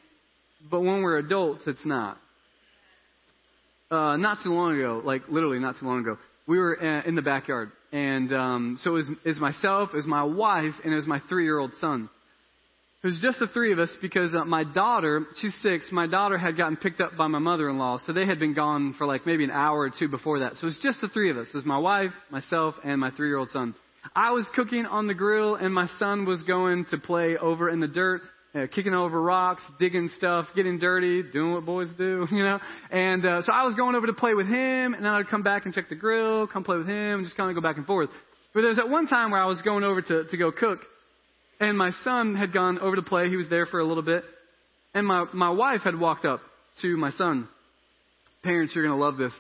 but 0.72 0.82
when 0.82 1.04
we're 1.04 1.20
adults, 1.20 1.66
it's 1.68 1.86
not. 1.86 2.18
Uh, 3.92 4.18
not 4.18 4.40
too 4.44 4.50
long 4.50 4.76
ago, 4.76 5.04
like 5.06 5.22
literally 5.30 5.60
not 5.60 5.76
too 5.80 5.86
long 5.86 6.00
ago, 6.00 6.18
we 6.48 6.58
were 6.58 6.82
uh, 6.82 7.08
in 7.08 7.14
the 7.14 7.22
backyard 7.22 7.72
and 7.92 8.34
um, 8.34 8.80
so 8.82 8.92
it 8.92 8.94
was, 8.94 9.10
it 9.26 9.28
was 9.30 9.40
myself, 9.40 9.90
it 9.94 9.98
was 9.98 10.08
my 10.08 10.24
wife, 10.24 10.74
and 10.84 10.92
it 10.92 10.96
was 10.96 11.08
my 11.08 11.22
three 11.30 11.44
year 11.44 11.60
old 11.60 11.74
son. 11.80 12.10
It 13.02 13.08
was 13.08 13.20
just 13.22 13.40
the 13.40 13.48
three 13.48 13.72
of 13.72 13.80
us 13.80 13.96
because 14.02 14.36
uh, 14.36 14.44
my 14.44 14.66
daughter, 14.66 15.26
she's 15.40 15.56
six, 15.64 15.90
my 15.90 16.06
daughter 16.06 16.38
had 16.38 16.58
gotten 16.58 16.76
picked 16.76 17.00
up 17.00 17.16
by 17.18 17.28
my 17.28 17.40
mother 17.40 17.70
in 17.70 17.78
law, 17.78 17.98
so 18.06 18.12
they 18.12 18.26
had 18.26 18.40
been 18.40 18.54
gone 18.54 18.94
for 18.98 19.08
like 19.08 19.26
maybe 19.26 19.46
an 19.46 19.52
hour 19.52 19.80
or 19.80 19.90
two 19.90 20.10
before 20.10 20.40
that. 20.40 20.58
So 20.58 20.64
it 20.64 20.66
was 20.66 20.80
just 20.84 21.00
the 21.00 21.08
three 21.08 21.32
of 21.32 21.38
us. 21.38 21.48
It 21.48 21.56
was 21.56 21.66
my 21.66 21.78
wife, 21.78 22.12
myself, 22.30 22.76
and 22.84 23.00
my 23.00 23.12
three 23.12 23.30
year 23.30 23.38
old 23.38 23.50
son. 23.52 23.74
I 24.16 24.32
was 24.32 24.50
cooking 24.54 24.86
on 24.86 25.08
the 25.08 25.14
grill, 25.14 25.56
and 25.56 25.74
my 25.74 25.88
son 25.98 26.26
was 26.26 26.44
going 26.44 26.88
to 26.92 26.98
play 26.98 27.38
over 27.38 27.70
in 27.70 27.80
the 27.80 27.88
dirt 27.88 28.22
uh, 28.56 28.66
kicking 28.74 28.94
over 28.94 29.22
rocks, 29.22 29.62
digging 29.80 30.10
stuff, 30.18 30.48
getting 30.56 30.80
dirty, 30.80 31.24
doing 31.24 31.54
what 31.54 31.66
boys 31.66 31.88
do, 31.98 32.28
you 32.32 32.44
know. 32.44 32.60
And 32.92 33.26
uh, 33.26 33.42
so 33.44 33.54
I 33.54 33.64
was 33.64 33.76
going 33.76 33.96
over 33.96 34.08
to 34.08 34.14
play 34.14 34.34
with 34.34 34.48
him, 34.48 34.94
and 34.94 35.06
then 35.06 35.14
I'd 35.14 35.28
come 35.28 35.44
back 35.44 35.66
and 35.66 35.74
check 35.74 35.90
the 35.90 35.96
grill, 35.96 36.48
come 36.48 36.64
play 36.64 36.78
with 36.78 36.88
him, 36.88 37.20
and 37.20 37.26
just 37.26 37.38
kind 37.38 37.50
of 37.50 37.56
go 37.56 37.62
back 37.62 37.78
and 37.78 37.86
forth. 37.86 38.10
But 38.54 38.62
there 38.62 38.70
was 38.70 38.80
at 38.80 38.90
one 38.90 39.08
time 39.08 39.32
where 39.32 39.42
I 39.42 39.46
was 39.46 39.62
going 39.62 39.84
over 39.84 40.02
to 40.02 40.26
to 40.26 40.38
go 40.38 40.52
cook, 40.52 40.80
and 41.60 41.78
my 41.78 41.92
son 42.04 42.36
had 42.36 42.54
gone 42.54 42.80
over 42.80 42.96
to 42.96 43.02
play. 43.02 43.30
He 43.30 43.36
was 43.36 43.50
there 43.50 43.66
for 43.66 43.80
a 43.80 43.86
little 43.86 44.04
bit, 44.04 44.24
and 44.94 45.06
my 45.06 45.26
my 45.34 45.50
wife 45.50 45.82
had 45.82 46.00
walked 46.00 46.26
up 46.26 46.42
to 46.82 46.98
my 46.98 47.12
son. 47.12 47.48
Parents, 48.44 48.74
you're 48.74 48.86
gonna 48.86 49.00
love 49.00 49.18
this. 49.18 49.34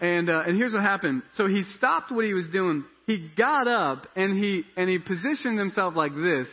And 0.00 0.28
uh, 0.28 0.42
and 0.46 0.56
here's 0.56 0.72
what 0.72 0.82
happened. 0.82 1.22
So 1.34 1.46
he 1.46 1.64
stopped 1.78 2.10
what 2.10 2.24
he 2.24 2.34
was 2.34 2.46
doing. 2.48 2.84
He 3.06 3.30
got 3.36 3.68
up 3.68 4.06
and 4.16 4.36
he 4.36 4.64
and 4.76 4.88
he 4.88 4.98
positioned 4.98 5.58
himself 5.58 5.94
like 5.96 6.14
this 6.14 6.48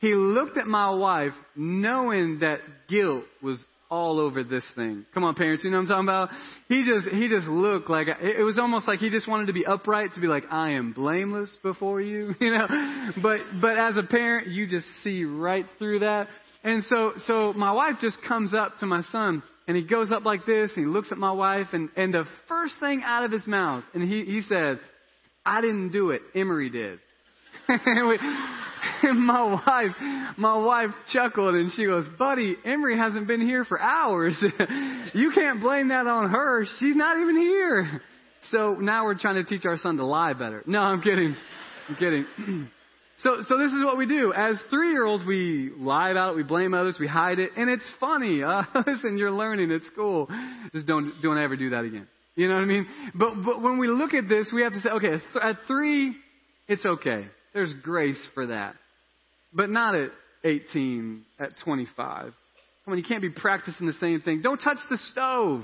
he 0.00 0.14
looked 0.14 0.56
at 0.58 0.66
my 0.66 0.90
wife 0.90 1.32
knowing 1.54 2.40
that 2.40 2.60
guilt 2.88 3.24
was 3.42 3.58
all 3.90 4.20
over 4.20 4.42
this 4.44 4.64
thing. 4.74 5.06
Come 5.14 5.24
on, 5.24 5.34
parents, 5.34 5.64
you 5.64 5.70
know 5.70 5.78
what 5.78 5.90
I'm 5.90 6.04
talking 6.04 6.04
about? 6.04 6.30
He 6.68 6.84
just, 6.84 7.14
he 7.14 7.28
just 7.28 7.46
looked 7.46 7.88
like, 7.88 8.08
it 8.08 8.42
was 8.42 8.58
almost 8.58 8.88
like 8.88 8.98
he 8.98 9.10
just 9.10 9.28
wanted 9.28 9.46
to 9.46 9.52
be 9.52 9.64
upright, 9.64 10.14
to 10.14 10.20
be 10.20 10.26
like, 10.26 10.44
I 10.50 10.72
am 10.72 10.92
blameless 10.92 11.56
before 11.62 12.00
you, 12.00 12.34
you 12.40 12.50
know? 12.50 12.66
But, 13.22 13.40
but 13.60 13.78
as 13.78 13.96
a 13.96 14.02
parent, 14.02 14.48
you 14.48 14.66
just 14.66 14.86
see 15.02 15.24
right 15.24 15.66
through 15.78 16.00
that. 16.00 16.28
And 16.64 16.82
so, 16.84 17.12
so 17.26 17.52
my 17.52 17.72
wife 17.72 17.94
just 18.00 18.18
comes 18.26 18.52
up 18.52 18.78
to 18.80 18.86
my 18.86 19.02
son 19.12 19.42
and 19.68 19.76
he 19.76 19.84
goes 19.84 20.10
up 20.10 20.24
like 20.24 20.46
this 20.46 20.72
and 20.76 20.84
he 20.84 20.90
looks 20.90 21.12
at 21.12 21.18
my 21.18 21.32
wife 21.32 21.68
and, 21.72 21.90
and 21.96 22.12
the 22.12 22.24
first 22.48 22.74
thing 22.80 23.02
out 23.04 23.24
of 23.24 23.30
his 23.30 23.46
mouth, 23.46 23.84
and 23.94 24.02
he, 24.02 24.24
he 24.24 24.40
said, 24.42 24.80
I 25.44 25.60
didn't 25.60 25.92
do 25.92 26.10
it, 26.10 26.22
Emery 26.34 26.70
did. 26.70 26.98
And 27.68 28.08
my 29.14 29.42
wife, 29.66 30.36
my 30.36 30.56
wife 30.56 30.90
chuckled 31.12 31.54
and 31.54 31.72
she 31.72 31.86
goes, 31.86 32.06
buddy, 32.18 32.56
Emery 32.64 32.96
hasn't 32.96 33.26
been 33.26 33.40
here 33.40 33.64
for 33.64 33.80
hours. 33.80 34.36
you 35.14 35.30
can't 35.34 35.60
blame 35.60 35.88
that 35.88 36.06
on 36.06 36.30
her. 36.30 36.64
She's 36.78 36.96
not 36.96 37.20
even 37.20 37.36
here. 37.36 38.02
So 38.50 38.74
now 38.74 39.04
we're 39.04 39.18
trying 39.18 39.36
to 39.36 39.44
teach 39.44 39.64
our 39.64 39.76
son 39.76 39.96
to 39.96 40.04
lie 40.04 40.32
better. 40.34 40.62
No, 40.66 40.80
I'm 40.80 41.02
kidding. 41.02 41.36
I'm 41.88 41.96
kidding. 41.96 42.26
So, 43.20 43.38
so 43.48 43.56
this 43.56 43.72
is 43.72 43.82
what 43.82 43.96
we 43.96 44.04
do. 44.04 44.34
As 44.34 44.60
three-year-olds, 44.68 45.24
we 45.26 45.70
lie 45.74 46.10
about 46.10 46.32
it, 46.32 46.36
we 46.36 46.42
blame 46.42 46.74
others, 46.74 46.98
we 47.00 47.06
hide 47.06 47.38
it, 47.38 47.52
and 47.56 47.70
it's 47.70 47.88
funny. 47.98 48.42
Uh, 48.46 48.62
listen, 48.86 49.16
you're 49.16 49.30
learning 49.30 49.72
at 49.72 49.82
school. 49.84 50.28
Just 50.74 50.86
don't, 50.86 51.14
don't 51.22 51.38
ever 51.38 51.56
do 51.56 51.70
that 51.70 51.84
again. 51.84 52.06
You 52.34 52.48
know 52.48 52.54
what 52.56 52.64
I 52.64 52.66
mean? 52.66 52.86
But, 53.14 53.42
but 53.42 53.62
when 53.62 53.78
we 53.78 53.88
look 53.88 54.12
at 54.12 54.28
this, 54.28 54.50
we 54.54 54.62
have 54.62 54.74
to 54.74 54.80
say, 54.80 54.90
okay, 54.90 55.14
at 55.42 55.56
three, 55.66 56.14
it's 56.68 56.84
okay. 56.84 57.26
There's 57.54 57.72
grace 57.82 58.22
for 58.34 58.48
that. 58.48 58.76
But 59.56 59.70
not 59.70 59.94
at 59.94 60.10
18, 60.44 61.24
at 61.40 61.50
25. 61.64 62.24
Come 62.84 62.92
on, 62.92 62.98
you 62.98 63.04
can't 63.04 63.22
be 63.22 63.30
practicing 63.30 63.86
the 63.86 63.94
same 63.94 64.20
thing. 64.20 64.42
Don't 64.42 64.58
touch 64.58 64.78
the 64.90 64.98
stove. 64.98 65.62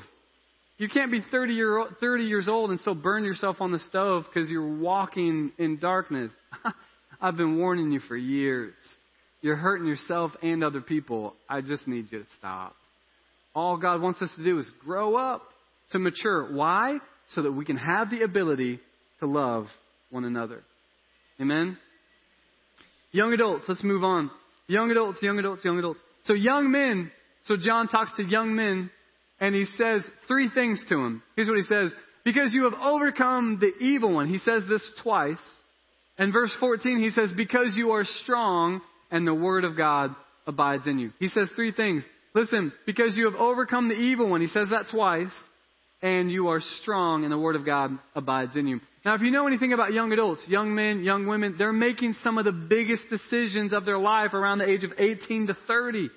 You 0.79 0.89
can't 0.89 1.13
be 1.13 1.21
30, 1.31 1.53
year, 1.53 1.85
30 2.01 2.25
years 2.25 2.49
old 2.49 2.71
and 2.71 2.81
still 2.81 2.95
burn 2.95 3.23
yourself 3.23 3.59
on 3.61 3.71
the 3.71 3.79
stove 3.81 4.25
because 4.33 4.51
you're 4.51 4.79
walking 4.79 5.53
in 5.59 5.79
darkness. 5.79 6.33
I've 7.21 7.37
been 7.37 7.59
warning 7.59 7.93
you 7.93 8.01
for 8.01 8.17
years. 8.17 8.75
You're 9.43 9.57
hurting 9.57 9.87
yourself 9.87 10.33
and 10.43 10.65
other 10.65 10.81
people. 10.81 11.35
I 11.49 11.61
just 11.61 11.87
need 11.87 12.07
you 12.11 12.21
to 12.21 12.27
stop. 12.39 12.75
All 13.55 13.77
God 13.77 14.01
wants 14.01 14.23
us 14.23 14.31
to 14.37 14.43
do 14.43 14.59
is 14.59 14.69
grow 14.85 15.17
up, 15.17 15.43
to 15.93 15.99
mature. 15.99 16.53
Why? 16.53 16.99
So 17.35 17.43
that 17.43 17.53
we 17.53 17.65
can 17.65 17.77
have 17.77 18.11
the 18.11 18.23
ability 18.23 18.81
to 19.21 19.27
love 19.27 19.67
one 20.11 20.25
another. 20.25 20.63
Amen? 21.41 21.77
Young 23.12 23.33
adults, 23.33 23.64
let's 23.68 23.85
move 23.85 24.03
on. 24.03 24.31
Young 24.66 24.90
adults, 24.90 25.18
young 25.22 25.38
adults, 25.38 25.64
young 25.64 25.79
adults. 25.79 26.01
So 26.25 26.35
young 26.35 26.70
men, 26.70 27.11
so 27.44 27.57
John 27.57 27.88
talks 27.88 28.12
to 28.16 28.25
young 28.25 28.55
men, 28.55 28.90
and 29.38 29.55
he 29.55 29.66
says 29.77 30.03
three 30.27 30.48
things 30.53 30.85
to 30.88 30.96
him. 30.96 31.22
Here's 31.37 31.48
what 31.48 31.59
he 31.59 31.64
says. 31.64 31.92
Because 32.25 32.55
you 32.55 32.64
have 32.64 32.75
overcome 32.75 33.59
the 33.61 33.72
evil 33.85 34.14
one. 34.14 34.29
He 34.29 34.38
says 34.38 34.62
this 34.68 34.88
twice. 35.03 35.40
And 36.16 36.33
verse 36.33 36.55
14, 36.61 37.01
he 37.01 37.11
says, 37.11 37.33
because 37.37 37.75
you 37.75 37.92
are 37.92 38.05
strong 38.22 38.81
and 39.11 39.27
the 39.27 39.35
word 39.35 39.64
of 39.64 39.77
God 39.77 40.14
abides 40.46 40.87
in 40.87 40.98
you. 40.98 41.11
He 41.18 41.29
says 41.29 41.48
three 41.57 41.72
things. 41.72 42.05
Listen, 42.35 42.72
because 42.87 43.16
you 43.16 43.31
have 43.31 43.40
overcome 43.40 43.88
the 43.88 43.94
evil 43.94 44.31
one. 44.31 44.40
He 44.40 44.48
says 44.48 44.68
that 44.70 44.87
twice. 44.90 45.33
And 46.01 46.31
you 46.31 46.48
are 46.48 46.61
strong 46.81 47.25
and 47.25 47.33
the 47.33 47.38
word 47.38 47.57
of 47.57 47.64
God 47.64 47.92
abides 48.14 48.57
in 48.57 48.66
you. 48.66 48.81
Now, 49.05 49.15
if 49.15 49.21
you 49.21 49.33
know 49.33 49.49
anything 49.49 49.73
about 49.73 49.93
young 49.93 50.12
adults, 50.12 50.45
young 50.47 50.75
men, 50.75 51.03
young 51.03 51.27
women, 51.27 51.57
they're 51.59 51.73
making 51.73 52.15
some 52.23 52.38
of 52.38 52.45
the 52.45 52.53
biggest 52.53 53.05
decisions 53.11 53.73
of 53.73 53.85
their 53.85 53.99
life 53.99 54.33
around 54.33 54.59
the 54.59 54.69
age 54.69 54.85
of 54.85 54.93
18 54.97 55.49
to 55.49 55.57
30. 55.67 56.09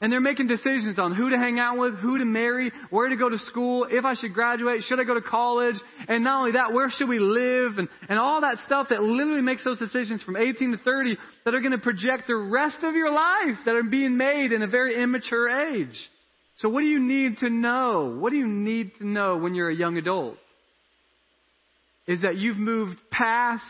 And 0.00 0.12
they're 0.12 0.20
making 0.20 0.48
decisions 0.48 0.98
on 0.98 1.14
who 1.14 1.30
to 1.30 1.38
hang 1.38 1.60
out 1.60 1.78
with, 1.78 1.94
who 1.94 2.18
to 2.18 2.24
marry, 2.24 2.72
where 2.90 3.08
to 3.08 3.16
go 3.16 3.28
to 3.28 3.38
school, 3.38 3.86
if 3.88 4.04
I 4.04 4.14
should 4.14 4.34
graduate, 4.34 4.82
should 4.82 4.98
I 4.98 5.04
go 5.04 5.14
to 5.14 5.22
college, 5.22 5.76
and 6.08 6.24
not 6.24 6.40
only 6.40 6.52
that, 6.52 6.72
where 6.72 6.90
should 6.90 7.08
we 7.08 7.20
live, 7.20 7.78
and, 7.78 7.88
and 8.08 8.18
all 8.18 8.40
that 8.40 8.58
stuff 8.66 8.88
that 8.90 9.00
literally 9.00 9.40
makes 9.40 9.64
those 9.64 9.78
decisions 9.78 10.22
from 10.24 10.36
18 10.36 10.72
to 10.72 10.78
30 10.78 11.16
that 11.44 11.54
are 11.54 11.60
going 11.60 11.72
to 11.72 11.78
project 11.78 12.24
the 12.26 12.36
rest 12.36 12.78
of 12.82 12.96
your 12.96 13.12
life 13.12 13.56
that 13.64 13.76
are 13.76 13.84
being 13.84 14.16
made 14.16 14.52
in 14.52 14.62
a 14.62 14.66
very 14.66 15.00
immature 15.00 15.48
age. 15.72 15.96
So 16.58 16.68
what 16.68 16.80
do 16.80 16.86
you 16.86 17.00
need 17.00 17.38
to 17.38 17.48
know? 17.48 18.16
What 18.18 18.30
do 18.30 18.36
you 18.36 18.46
need 18.46 18.92
to 18.98 19.06
know 19.06 19.38
when 19.38 19.54
you're 19.54 19.70
a 19.70 19.74
young 19.74 19.96
adult? 19.96 20.36
Is 22.06 22.22
that 22.22 22.36
you've 22.36 22.58
moved 22.58 23.00
past 23.10 23.62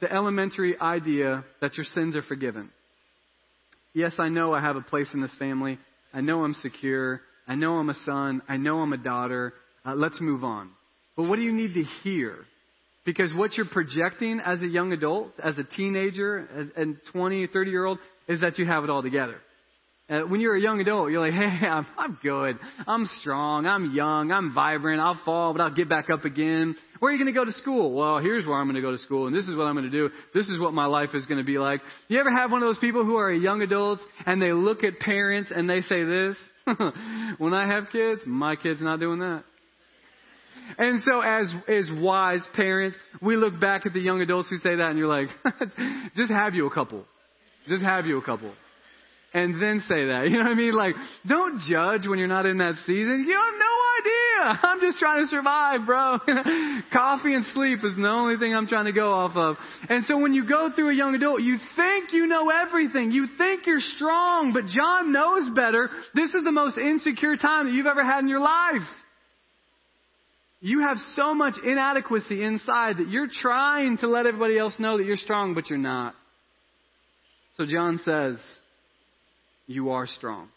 the 0.00 0.12
elementary 0.12 0.78
idea 0.78 1.44
that 1.60 1.76
your 1.76 1.84
sins 1.94 2.14
are 2.14 2.22
forgiven. 2.22 2.70
Yes, 3.94 4.14
I 4.18 4.28
know 4.28 4.54
I 4.54 4.60
have 4.60 4.76
a 4.76 4.80
place 4.80 5.08
in 5.12 5.20
this 5.20 5.34
family. 5.38 5.78
I 6.12 6.20
know 6.20 6.44
I'm 6.44 6.54
secure. 6.54 7.20
I 7.46 7.54
know 7.54 7.74
I'm 7.74 7.90
a 7.90 7.94
son. 8.04 8.42
I 8.48 8.56
know 8.56 8.78
I'm 8.78 8.92
a 8.92 8.98
daughter. 8.98 9.54
Uh, 9.84 9.94
let's 9.94 10.20
move 10.20 10.44
on. 10.44 10.70
But 11.16 11.24
what 11.24 11.36
do 11.36 11.42
you 11.42 11.52
need 11.52 11.74
to 11.74 11.82
hear? 12.02 12.36
Because 13.04 13.32
what 13.34 13.54
you're 13.54 13.66
projecting 13.66 14.38
as 14.38 14.62
a 14.62 14.66
young 14.66 14.92
adult, 14.92 15.32
as 15.42 15.58
a 15.58 15.64
teenager, 15.64 16.70
and 16.76 17.00
20, 17.12 17.46
30 17.48 17.70
year 17.70 17.84
old, 17.84 17.98
is 18.28 18.42
that 18.42 18.58
you 18.58 18.66
have 18.66 18.84
it 18.84 18.90
all 18.90 19.02
together. 19.02 19.36
Uh, 20.10 20.20
when 20.22 20.40
you're 20.40 20.56
a 20.56 20.60
young 20.60 20.80
adult, 20.80 21.10
you're 21.10 21.20
like, 21.20 21.32
hey, 21.60 21.66
I'm, 21.66 21.86
I'm 21.98 22.18
good. 22.22 22.58
I'm 22.86 23.06
strong. 23.20 23.66
I'm 23.66 23.92
young. 23.92 24.32
I'm 24.32 24.54
vibrant. 24.54 25.00
I'll 25.00 25.20
fall, 25.24 25.52
but 25.52 25.60
I'll 25.60 25.74
get 25.74 25.88
back 25.88 26.08
up 26.08 26.24
again. 26.24 26.76
Where 26.98 27.10
are 27.10 27.14
you 27.14 27.22
going 27.22 27.32
to 27.32 27.38
go 27.38 27.44
to 27.44 27.52
school? 27.52 27.92
Well, 27.92 28.18
here's 28.18 28.46
where 28.46 28.56
I'm 28.56 28.66
going 28.66 28.76
to 28.76 28.80
go 28.80 28.92
to 28.92 28.98
school, 28.98 29.26
and 29.26 29.36
this 29.36 29.46
is 29.46 29.54
what 29.54 29.64
I'm 29.64 29.74
going 29.74 29.90
to 29.90 29.90
do. 29.90 30.08
This 30.34 30.48
is 30.48 30.58
what 30.58 30.72
my 30.72 30.86
life 30.86 31.10
is 31.12 31.26
going 31.26 31.38
to 31.38 31.44
be 31.44 31.58
like. 31.58 31.80
You 32.08 32.18
ever 32.20 32.30
have 32.30 32.50
one 32.50 32.62
of 32.62 32.68
those 32.68 32.78
people 32.78 33.04
who 33.04 33.16
are 33.16 33.30
young 33.30 33.60
adults 33.60 34.02
and 34.24 34.40
they 34.40 34.52
look 34.52 34.82
at 34.82 34.98
parents 34.98 35.52
and 35.54 35.68
they 35.68 35.82
say 35.82 36.04
this? 36.04 36.36
when 37.38 37.52
I 37.52 37.66
have 37.66 37.84
kids, 37.92 38.22
my 38.26 38.56
kid's 38.56 38.80
not 38.80 39.00
doing 39.00 39.20
that. 39.20 39.44
And 40.76 41.02
so 41.02 41.20
as, 41.20 41.52
as 41.66 41.90
wise 41.98 42.46
parents, 42.54 42.96
we 43.22 43.36
look 43.36 43.58
back 43.58 43.86
at 43.86 43.92
the 43.94 44.00
young 44.00 44.20
adults 44.20 44.50
who 44.50 44.56
say 44.58 44.76
that 44.76 44.90
and 44.90 44.98
you're 44.98 45.08
like, 45.08 45.28
just 46.16 46.30
have 46.30 46.54
you 46.54 46.66
a 46.66 46.74
couple. 46.74 47.04
Just 47.68 47.82
have 47.82 48.06
you 48.06 48.18
a 48.18 48.22
couple 48.22 48.52
and 49.34 49.60
then 49.60 49.80
say 49.86 50.06
that. 50.06 50.28
You 50.28 50.38
know 50.38 50.44
what 50.44 50.52
I 50.52 50.54
mean? 50.54 50.74
Like, 50.74 50.94
don't 51.26 51.60
judge 51.68 52.06
when 52.06 52.18
you're 52.18 52.28
not 52.28 52.46
in 52.46 52.58
that 52.58 52.74
season. 52.86 53.24
You 53.26 53.34
have 53.34 53.54
no 53.58 53.74
idea. 54.00 54.58
I'm 54.68 54.80
just 54.80 54.98
trying 54.98 55.22
to 55.22 55.26
survive, 55.28 55.86
bro. 55.86 56.18
Coffee 56.92 57.34
and 57.34 57.44
sleep 57.54 57.80
is 57.82 57.96
the 57.96 58.08
only 58.08 58.36
thing 58.36 58.54
I'm 58.54 58.66
trying 58.66 58.86
to 58.86 58.92
go 58.92 59.12
off 59.12 59.36
of. 59.36 59.56
And 59.88 60.04
so 60.04 60.18
when 60.18 60.34
you 60.34 60.46
go 60.48 60.70
through 60.74 60.90
a 60.90 60.94
young 60.94 61.14
adult, 61.14 61.42
you 61.42 61.56
think 61.76 62.12
you 62.12 62.26
know 62.26 62.50
everything. 62.50 63.10
You 63.10 63.26
think 63.38 63.66
you're 63.66 63.80
strong, 63.96 64.52
but 64.52 64.66
John 64.66 65.12
knows 65.12 65.50
better. 65.54 65.88
This 66.14 66.32
is 66.34 66.44
the 66.44 66.52
most 66.52 66.78
insecure 66.78 67.36
time 67.36 67.66
that 67.66 67.72
you've 67.72 67.86
ever 67.86 68.04
had 68.04 68.20
in 68.20 68.28
your 68.28 68.40
life. 68.40 68.86
You 70.60 70.80
have 70.80 70.96
so 71.14 71.34
much 71.34 71.54
inadequacy 71.64 72.42
inside 72.42 72.96
that 72.98 73.08
you're 73.08 73.28
trying 73.30 73.98
to 73.98 74.08
let 74.08 74.26
everybody 74.26 74.58
else 74.58 74.74
know 74.78 74.98
that 74.98 75.06
you're 75.06 75.16
strong, 75.16 75.54
but 75.54 75.70
you're 75.70 75.78
not. 75.78 76.14
So 77.56 77.66
John 77.66 78.00
says, 78.04 78.38
you 79.68 79.90
are 79.90 80.08
strong. 80.08 80.48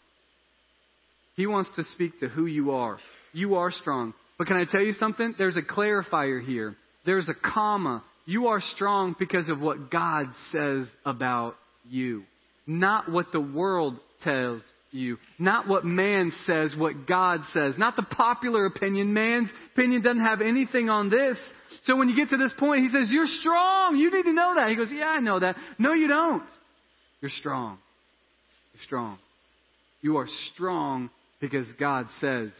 He 1.36 1.46
wants 1.46 1.70
to 1.76 1.84
speak 1.92 2.18
to 2.20 2.28
who 2.28 2.46
you 2.46 2.72
are. 2.72 2.98
You 3.32 3.54
are 3.54 3.70
strong. 3.70 4.14
But 4.38 4.48
can 4.48 4.56
I 4.56 4.64
tell 4.64 4.80
you 4.80 4.94
something? 4.94 5.34
There's 5.38 5.56
a 5.56 5.62
clarifier 5.62 6.44
here. 6.44 6.74
There's 7.06 7.28
a 7.28 7.34
comma. 7.34 8.02
You 8.26 8.48
are 8.48 8.60
strong 8.60 9.14
because 9.18 9.48
of 9.48 9.60
what 9.60 9.90
God 9.90 10.26
says 10.50 10.86
about 11.04 11.54
you. 11.88 12.24
Not 12.66 13.10
what 13.10 13.32
the 13.32 13.40
world 13.40 13.98
tells 14.22 14.62
you. 14.90 15.18
Not 15.38 15.68
what 15.68 15.84
man 15.84 16.32
says, 16.46 16.74
what 16.76 17.06
God 17.06 17.40
says. 17.52 17.74
Not 17.76 17.96
the 17.96 18.02
popular 18.02 18.66
opinion. 18.66 19.12
Man's 19.12 19.48
opinion 19.72 20.02
doesn't 20.02 20.24
have 20.24 20.40
anything 20.40 20.88
on 20.88 21.10
this. 21.10 21.38
So 21.84 21.96
when 21.96 22.08
you 22.08 22.16
get 22.16 22.30
to 22.30 22.36
this 22.36 22.52
point, 22.58 22.82
he 22.82 22.88
says, 22.88 23.08
You're 23.10 23.26
strong. 23.26 23.96
You 23.96 24.10
need 24.10 24.24
to 24.24 24.32
know 24.32 24.54
that. 24.56 24.68
He 24.68 24.76
goes, 24.76 24.88
Yeah, 24.92 25.08
I 25.08 25.20
know 25.20 25.40
that. 25.40 25.56
No, 25.78 25.92
you 25.92 26.08
don't. 26.08 26.44
You're 27.20 27.30
strong. 27.30 27.78
Strong. 28.84 29.18
You 30.00 30.16
are 30.16 30.26
strong 30.52 31.10
because 31.40 31.66
God 31.78 32.06
says 32.20 32.50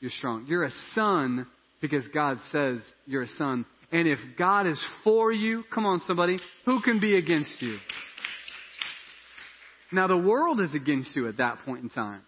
you're 0.00 0.10
strong. 0.10 0.46
You're 0.48 0.64
a 0.64 0.72
son 0.94 1.46
because 1.80 2.06
God 2.08 2.38
says 2.52 2.80
you're 3.06 3.22
a 3.22 3.28
son. 3.28 3.64
And 3.92 4.06
if 4.06 4.18
God 4.38 4.66
is 4.66 4.82
for 5.02 5.32
you, 5.32 5.64
come 5.74 5.86
on 5.86 6.00
somebody, 6.06 6.38
who 6.64 6.80
can 6.80 7.00
be 7.00 7.16
against 7.16 7.60
you? 7.60 7.78
Now 9.92 10.06
the 10.06 10.16
world 10.16 10.60
is 10.60 10.74
against 10.74 11.16
you 11.16 11.28
at 11.28 11.38
that 11.38 11.58
point 11.64 11.82
in 11.82 11.90
time. 11.90 12.22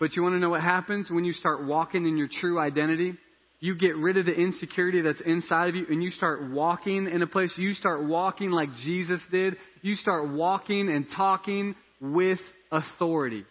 But 0.00 0.16
you 0.16 0.22
want 0.22 0.34
to 0.34 0.38
know 0.38 0.50
what 0.50 0.62
happens 0.62 1.10
when 1.10 1.24
you 1.24 1.32
start 1.32 1.64
walking 1.64 2.06
in 2.06 2.16
your 2.16 2.28
true 2.28 2.58
identity? 2.58 3.14
You 3.60 3.76
get 3.76 3.94
rid 3.96 4.16
of 4.16 4.24
the 4.24 4.34
insecurity 4.34 5.02
that's 5.02 5.20
inside 5.20 5.68
of 5.68 5.74
you 5.76 5.86
and 5.88 6.02
you 6.02 6.10
start 6.10 6.50
walking 6.50 7.06
in 7.06 7.22
a 7.22 7.26
place, 7.26 7.52
you 7.58 7.74
start 7.74 8.06
walking 8.06 8.50
like 8.50 8.70
Jesus 8.82 9.20
did. 9.30 9.56
You 9.82 9.94
start 9.96 10.30
walking 10.30 10.88
and 10.88 11.06
talking 11.14 11.74
with 12.00 12.40
authority. 12.70 13.44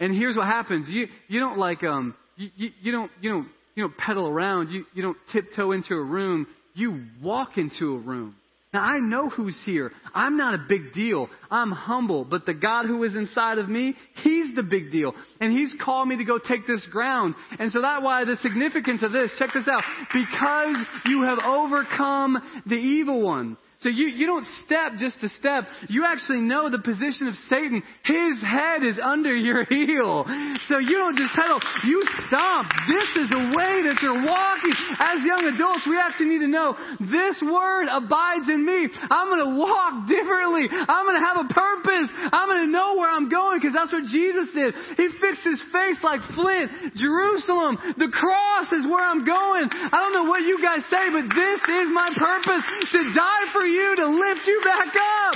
And 0.00 0.14
here's 0.14 0.36
what 0.36 0.46
happens. 0.46 0.88
You, 0.88 1.08
you 1.28 1.40
don't 1.40 1.58
like, 1.58 1.82
um, 1.82 2.14
you, 2.36 2.70
you, 2.80 2.92
don't, 2.92 3.10
you 3.20 3.30
don't, 3.30 3.48
you 3.74 3.82
don't 3.84 3.96
pedal 3.96 4.26
around. 4.26 4.70
You, 4.70 4.84
you 4.94 5.02
don't 5.02 5.16
tiptoe 5.32 5.72
into 5.72 5.94
a 5.94 6.02
room. 6.02 6.46
You 6.74 7.04
walk 7.22 7.58
into 7.58 7.94
a 7.94 7.98
room. 7.98 8.36
Now 8.72 8.82
I 8.82 8.98
know 8.98 9.30
who's 9.30 9.58
here. 9.64 9.90
I'm 10.14 10.36
not 10.36 10.54
a 10.54 10.66
big 10.68 10.92
deal. 10.92 11.28
I'm 11.50 11.70
humble, 11.70 12.24
but 12.24 12.44
the 12.44 12.52
God 12.52 12.84
who 12.84 13.02
is 13.02 13.14
inside 13.14 13.56
of 13.56 13.68
me, 13.68 13.94
He's 14.22 14.54
the 14.54 14.62
big 14.62 14.92
deal. 14.92 15.14
And 15.40 15.52
He's 15.52 15.74
called 15.82 16.06
me 16.06 16.18
to 16.18 16.24
go 16.24 16.38
take 16.38 16.66
this 16.66 16.86
ground. 16.90 17.34
And 17.58 17.72
so 17.72 17.80
that's 17.80 18.02
why 18.02 18.24
the 18.24 18.36
significance 18.42 19.02
of 19.02 19.10
this, 19.10 19.34
check 19.38 19.50
this 19.54 19.66
out. 19.66 19.82
Because 20.12 20.76
you 21.06 21.22
have 21.22 21.38
overcome 21.38 22.62
the 22.66 22.74
evil 22.74 23.22
one. 23.22 23.56
So 23.80 23.88
you, 23.88 24.10
you 24.10 24.26
don't 24.26 24.46
step 24.66 24.98
just 24.98 25.22
to 25.22 25.30
step. 25.38 25.62
You 25.86 26.02
actually 26.02 26.42
know 26.42 26.66
the 26.66 26.82
position 26.82 27.30
of 27.30 27.38
Satan. 27.46 27.78
His 28.02 28.42
head 28.42 28.82
is 28.82 28.98
under 28.98 29.30
your 29.30 29.62
heel. 29.70 30.26
So 30.66 30.82
you 30.82 30.98
don't 30.98 31.14
just 31.14 31.30
pedal. 31.38 31.62
You 31.86 32.02
stomp. 32.26 32.66
This 32.90 33.22
is 33.22 33.30
the 33.30 33.54
way 33.54 33.86
that 33.86 34.02
you're 34.02 34.18
walking. 34.18 34.74
As 34.98 35.22
young 35.22 35.46
adults, 35.54 35.86
we 35.86 35.94
actually 35.94 36.34
need 36.34 36.42
to 36.42 36.50
know 36.50 36.74
this 36.98 37.38
word 37.38 37.86
abides 37.86 38.50
in 38.50 38.66
me. 38.66 38.90
I'm 39.14 39.30
going 39.30 39.46
to 39.46 39.54
walk 39.54 40.10
differently. 40.10 40.66
I'm 40.66 41.06
going 41.06 41.18
to 41.22 41.26
have 41.30 41.38
a 41.38 41.48
purpose. 41.54 42.10
I'm 42.34 42.50
going 42.50 42.66
to 42.66 42.72
know 42.74 42.98
where 42.98 43.14
I'm 43.14 43.30
going 43.30 43.62
because 43.62 43.78
that's 43.78 43.94
what 43.94 44.10
Jesus 44.10 44.50
did. 44.58 44.74
He 44.98 45.06
fixed 45.22 45.46
his 45.46 45.62
face 45.70 46.02
like 46.02 46.18
flint. 46.34 46.98
Jerusalem, 46.98 47.78
the 47.94 48.10
cross 48.10 48.74
is 48.74 48.82
where 48.90 49.06
I'm 49.06 49.22
going. 49.22 49.70
I 49.70 50.02
don't 50.02 50.18
know 50.18 50.26
what 50.26 50.42
you 50.42 50.58
guys 50.58 50.82
say, 50.90 51.14
but 51.14 51.30
this 51.30 51.60
is 51.62 51.86
my 51.94 52.10
purpose 52.10 52.62
to 52.90 53.00
die 53.14 53.46
for 53.54 53.67
you 53.68 53.96
to 53.96 54.06
lift 54.06 54.46
you 54.46 54.60
back 54.64 54.94
up. 54.94 55.34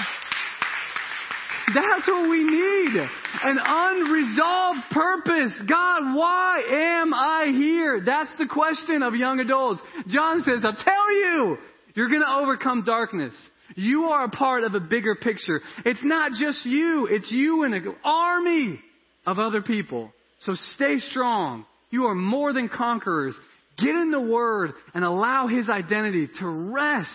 That's 1.74 2.06
what 2.08 2.28
we 2.28 2.44
need. 2.44 2.96
An 3.42 3.58
unresolved 3.58 4.90
purpose. 4.90 5.52
God, 5.68 6.14
why 6.16 6.62
am 6.70 7.14
I 7.14 7.52
here? 7.54 8.02
That's 8.04 8.36
the 8.38 8.46
question 8.46 9.02
of 9.02 9.14
young 9.14 9.40
adults. 9.40 9.80
John 10.08 10.42
says, 10.42 10.64
I'll 10.64 10.74
tell 10.74 11.12
you, 11.12 11.56
you're 11.94 12.08
going 12.08 12.22
to 12.22 12.34
overcome 12.34 12.84
darkness. 12.84 13.32
You 13.74 14.04
are 14.04 14.24
a 14.24 14.28
part 14.28 14.64
of 14.64 14.74
a 14.74 14.80
bigger 14.80 15.14
picture. 15.14 15.60
It's 15.84 16.04
not 16.04 16.32
just 16.32 16.64
you, 16.66 17.06
it's 17.10 17.30
you 17.30 17.62
and 17.62 17.74
an 17.74 17.94
army 18.04 18.80
of 19.24 19.38
other 19.38 19.62
people. 19.62 20.12
So 20.40 20.54
stay 20.74 20.98
strong. 20.98 21.64
You 21.90 22.06
are 22.06 22.14
more 22.14 22.52
than 22.52 22.68
conquerors. 22.68 23.34
Get 23.78 23.94
in 23.94 24.10
the 24.10 24.20
Word 24.20 24.72
and 24.94 25.04
allow 25.04 25.46
His 25.46 25.68
identity 25.68 26.28
to 26.40 26.46
rest 26.46 27.10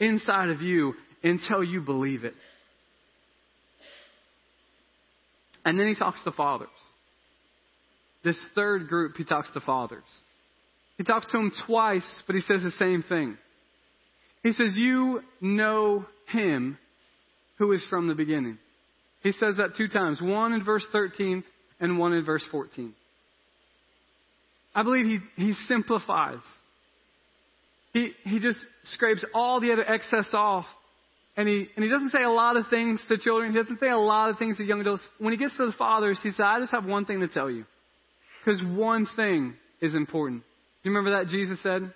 inside 0.00 0.50
of 0.50 0.62
you 0.62 0.94
until 1.22 1.62
you 1.62 1.80
believe 1.80 2.24
it. 2.24 2.34
And 5.64 5.78
then 5.78 5.88
he 5.88 5.94
talks 5.94 6.22
to 6.24 6.32
fathers. 6.32 6.68
This 8.24 8.38
third 8.54 8.88
group, 8.88 9.16
he 9.16 9.24
talks 9.24 9.50
to 9.52 9.60
fathers. 9.60 10.02
He 10.98 11.04
talks 11.04 11.26
to 11.26 11.38
them 11.38 11.52
twice, 11.66 12.22
but 12.26 12.34
he 12.34 12.42
says 12.42 12.62
the 12.62 12.70
same 12.72 13.02
thing. 13.02 13.36
He 14.42 14.52
says, 14.52 14.74
You 14.76 15.22
know 15.40 16.06
him 16.28 16.78
who 17.58 17.72
is 17.72 17.84
from 17.88 18.08
the 18.08 18.14
beginning. 18.14 18.58
He 19.22 19.32
says 19.32 19.56
that 19.58 19.76
two 19.76 19.88
times 19.88 20.20
one 20.20 20.52
in 20.52 20.64
verse 20.64 20.86
13 20.92 21.44
and 21.78 21.98
one 21.98 22.12
in 22.12 22.24
verse 22.24 22.44
14. 22.50 22.94
I 24.74 24.82
believe 24.82 25.06
he, 25.06 25.18
he 25.42 25.52
simplifies. 25.68 26.40
He, 27.92 28.12
he 28.24 28.38
just 28.38 28.58
scrapes 28.84 29.24
all 29.34 29.60
the 29.60 29.72
other 29.72 29.84
excess 29.84 30.30
off. 30.32 30.66
And 31.36 31.48
he, 31.48 31.68
and 31.74 31.84
he 31.84 31.90
doesn't 31.90 32.10
say 32.10 32.22
a 32.22 32.30
lot 32.30 32.56
of 32.56 32.66
things 32.68 33.02
to 33.08 33.16
children. 33.16 33.52
He 33.52 33.58
doesn't 33.58 33.80
say 33.80 33.88
a 33.88 33.96
lot 33.96 34.30
of 34.30 34.38
things 34.38 34.56
to 34.58 34.64
young 34.64 34.80
adults. 34.80 35.02
When 35.18 35.32
he 35.32 35.38
gets 35.38 35.56
to 35.56 35.66
the 35.66 35.72
fathers, 35.72 36.18
he 36.22 36.30
said, 36.30 36.42
I 36.42 36.58
just 36.60 36.72
have 36.72 36.84
one 36.84 37.04
thing 37.04 37.20
to 37.20 37.28
tell 37.28 37.50
you. 37.50 37.64
Because 38.44 38.62
one 38.62 39.06
thing 39.16 39.54
is 39.80 39.94
important. 39.94 40.42
Do 40.42 40.90
you 40.90 40.96
remember 40.96 41.18
that 41.18 41.30
Jesus 41.30 41.58
said? 41.62 41.92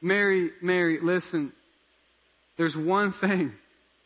Mary, 0.00 0.50
Mary, 0.62 0.98
listen. 1.02 1.52
There's 2.56 2.76
one 2.76 3.14
thing 3.20 3.52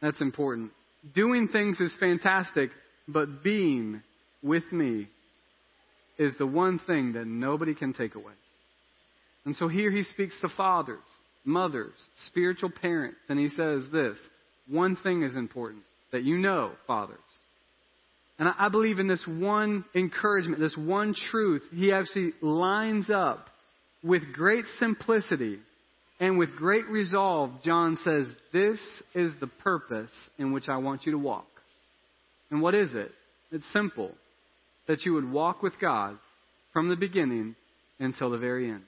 that's 0.01 0.21
important. 0.21 0.73
Doing 1.15 1.49
things 1.49 1.81
is 1.81 1.95
fantastic, 1.99 2.71
but 3.07 3.43
being 3.43 4.03
with 4.43 4.71
me 4.73 5.09
is 6.19 6.35
the 6.39 6.47
one 6.47 6.81
thing 6.87 7.13
that 7.13 7.27
nobody 7.27 7.75
can 7.75 7.93
take 7.93 8.15
away. 8.15 8.33
And 9.49 9.57
so 9.57 9.67
here 9.67 9.91
he 9.91 10.03
speaks 10.03 10.39
to 10.43 10.51
fathers, 10.51 10.99
mothers, 11.43 11.95
spiritual 12.27 12.69
parents, 12.69 13.17
and 13.31 13.39
he 13.39 13.49
says 13.49 13.85
this 13.91 14.19
one 14.67 14.95
thing 14.97 15.23
is 15.23 15.37
important 15.37 15.85
that 16.13 16.23
you 16.23 16.37
know, 16.37 16.73
fathers. 16.87 17.17
And 18.39 18.51
I 18.59 18.69
believe 18.69 18.99
in 18.99 19.09
this 19.09 19.25
one 19.27 19.87
encouragement, 19.95 20.61
this 20.61 20.77
one 20.77 21.15
truth, 21.31 21.63
he 21.73 21.95
actually 21.95 22.35
lines 22.43 23.09
up 23.09 23.47
with 24.05 24.35
great 24.35 24.67
simplicity 24.79 25.61
and 26.21 26.37
with 26.37 26.55
great 26.55 26.87
resolve. 26.89 27.53
John 27.65 27.97
says, 28.05 28.27
This 28.53 28.79
is 29.15 29.33
the 29.41 29.47
purpose 29.47 30.11
in 30.37 30.53
which 30.53 30.69
I 30.69 30.77
want 30.77 31.07
you 31.07 31.13
to 31.13 31.19
walk. 31.19 31.49
And 32.51 32.61
what 32.61 32.75
is 32.75 32.95
it? 32.95 33.13
It's 33.51 33.73
simple 33.73 34.11
that 34.89 35.07
you 35.07 35.15
would 35.15 35.33
walk 35.33 35.63
with 35.63 35.81
God 35.81 36.19
from 36.75 36.91
the 36.91 36.97
beginning 36.97 37.57
until 37.99 38.29
the 38.29 38.37
very 38.37 38.69
end. 38.69 38.83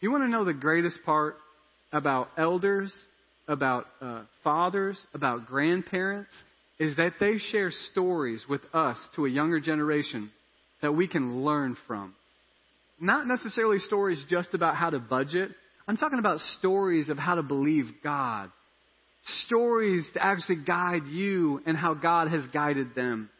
You 0.00 0.10
want 0.10 0.24
to 0.24 0.28
know 0.28 0.44
the 0.44 0.52
greatest 0.52 0.98
part 1.04 1.36
about 1.92 2.28
elders, 2.36 2.92
about 3.48 3.86
uh, 4.00 4.22
fathers, 4.44 5.02
about 5.14 5.46
grandparents? 5.46 6.30
Is 6.78 6.96
that 6.96 7.14
they 7.18 7.38
share 7.38 7.70
stories 7.92 8.44
with 8.48 8.60
us 8.74 8.98
to 9.16 9.24
a 9.24 9.30
younger 9.30 9.60
generation 9.60 10.30
that 10.82 10.92
we 10.92 11.08
can 11.08 11.42
learn 11.42 11.76
from. 11.86 12.14
Not 13.00 13.26
necessarily 13.26 13.78
stories 13.78 14.22
just 14.28 14.52
about 14.52 14.76
how 14.76 14.90
to 14.90 14.98
budget. 14.98 15.50
I'm 15.88 15.96
talking 15.96 16.18
about 16.18 16.40
stories 16.58 17.08
of 17.08 17.16
how 17.16 17.36
to 17.36 17.42
believe 17.42 17.86
God. 18.04 18.50
Stories 19.46 20.06
to 20.12 20.22
actually 20.22 20.62
guide 20.66 21.06
you 21.06 21.62
and 21.64 21.76
how 21.76 21.94
God 21.94 22.28
has 22.28 22.46
guided 22.52 22.94
them. 22.94 23.30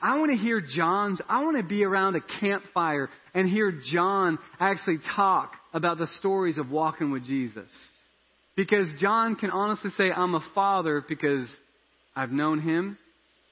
I 0.00 0.18
want 0.18 0.30
to 0.30 0.36
hear 0.36 0.60
John's, 0.60 1.20
I 1.28 1.44
want 1.44 1.56
to 1.58 1.62
be 1.62 1.84
around 1.84 2.16
a 2.16 2.20
campfire 2.40 3.08
and 3.34 3.48
hear 3.48 3.72
John 3.92 4.38
actually 4.58 4.98
talk 5.14 5.52
about 5.72 5.98
the 5.98 6.06
stories 6.18 6.58
of 6.58 6.70
walking 6.70 7.10
with 7.10 7.24
Jesus. 7.24 7.68
Because 8.56 8.88
John 8.98 9.36
can 9.36 9.50
honestly 9.50 9.90
say, 9.96 10.10
I'm 10.10 10.34
a 10.34 10.44
father 10.54 11.04
because 11.06 11.46
I've 12.16 12.30
known 12.30 12.60
him 12.60 12.98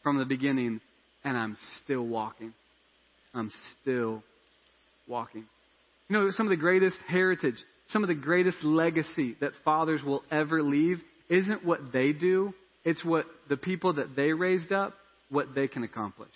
from 0.02 0.18
the 0.18 0.24
beginning 0.24 0.80
and 1.24 1.36
I'm 1.36 1.56
still 1.82 2.06
walking. 2.06 2.52
I'm 3.34 3.52
still 3.80 4.22
walking. 5.06 5.44
You 6.08 6.18
know, 6.18 6.30
some 6.30 6.46
of 6.46 6.50
the 6.50 6.56
greatest 6.56 6.96
heritage, 7.06 7.56
some 7.90 8.02
of 8.02 8.08
the 8.08 8.14
greatest 8.14 8.62
legacy 8.64 9.36
that 9.40 9.52
fathers 9.64 10.02
will 10.02 10.22
ever 10.30 10.62
leave 10.62 10.98
isn't 11.28 11.64
what 11.64 11.92
they 11.92 12.12
do, 12.12 12.54
it's 12.84 13.04
what 13.04 13.26
the 13.48 13.56
people 13.56 13.94
that 13.94 14.14
they 14.16 14.32
raised 14.32 14.72
up 14.72 14.94
what 15.28 15.54
they 15.54 15.68
can 15.68 15.82
accomplish. 15.82 16.28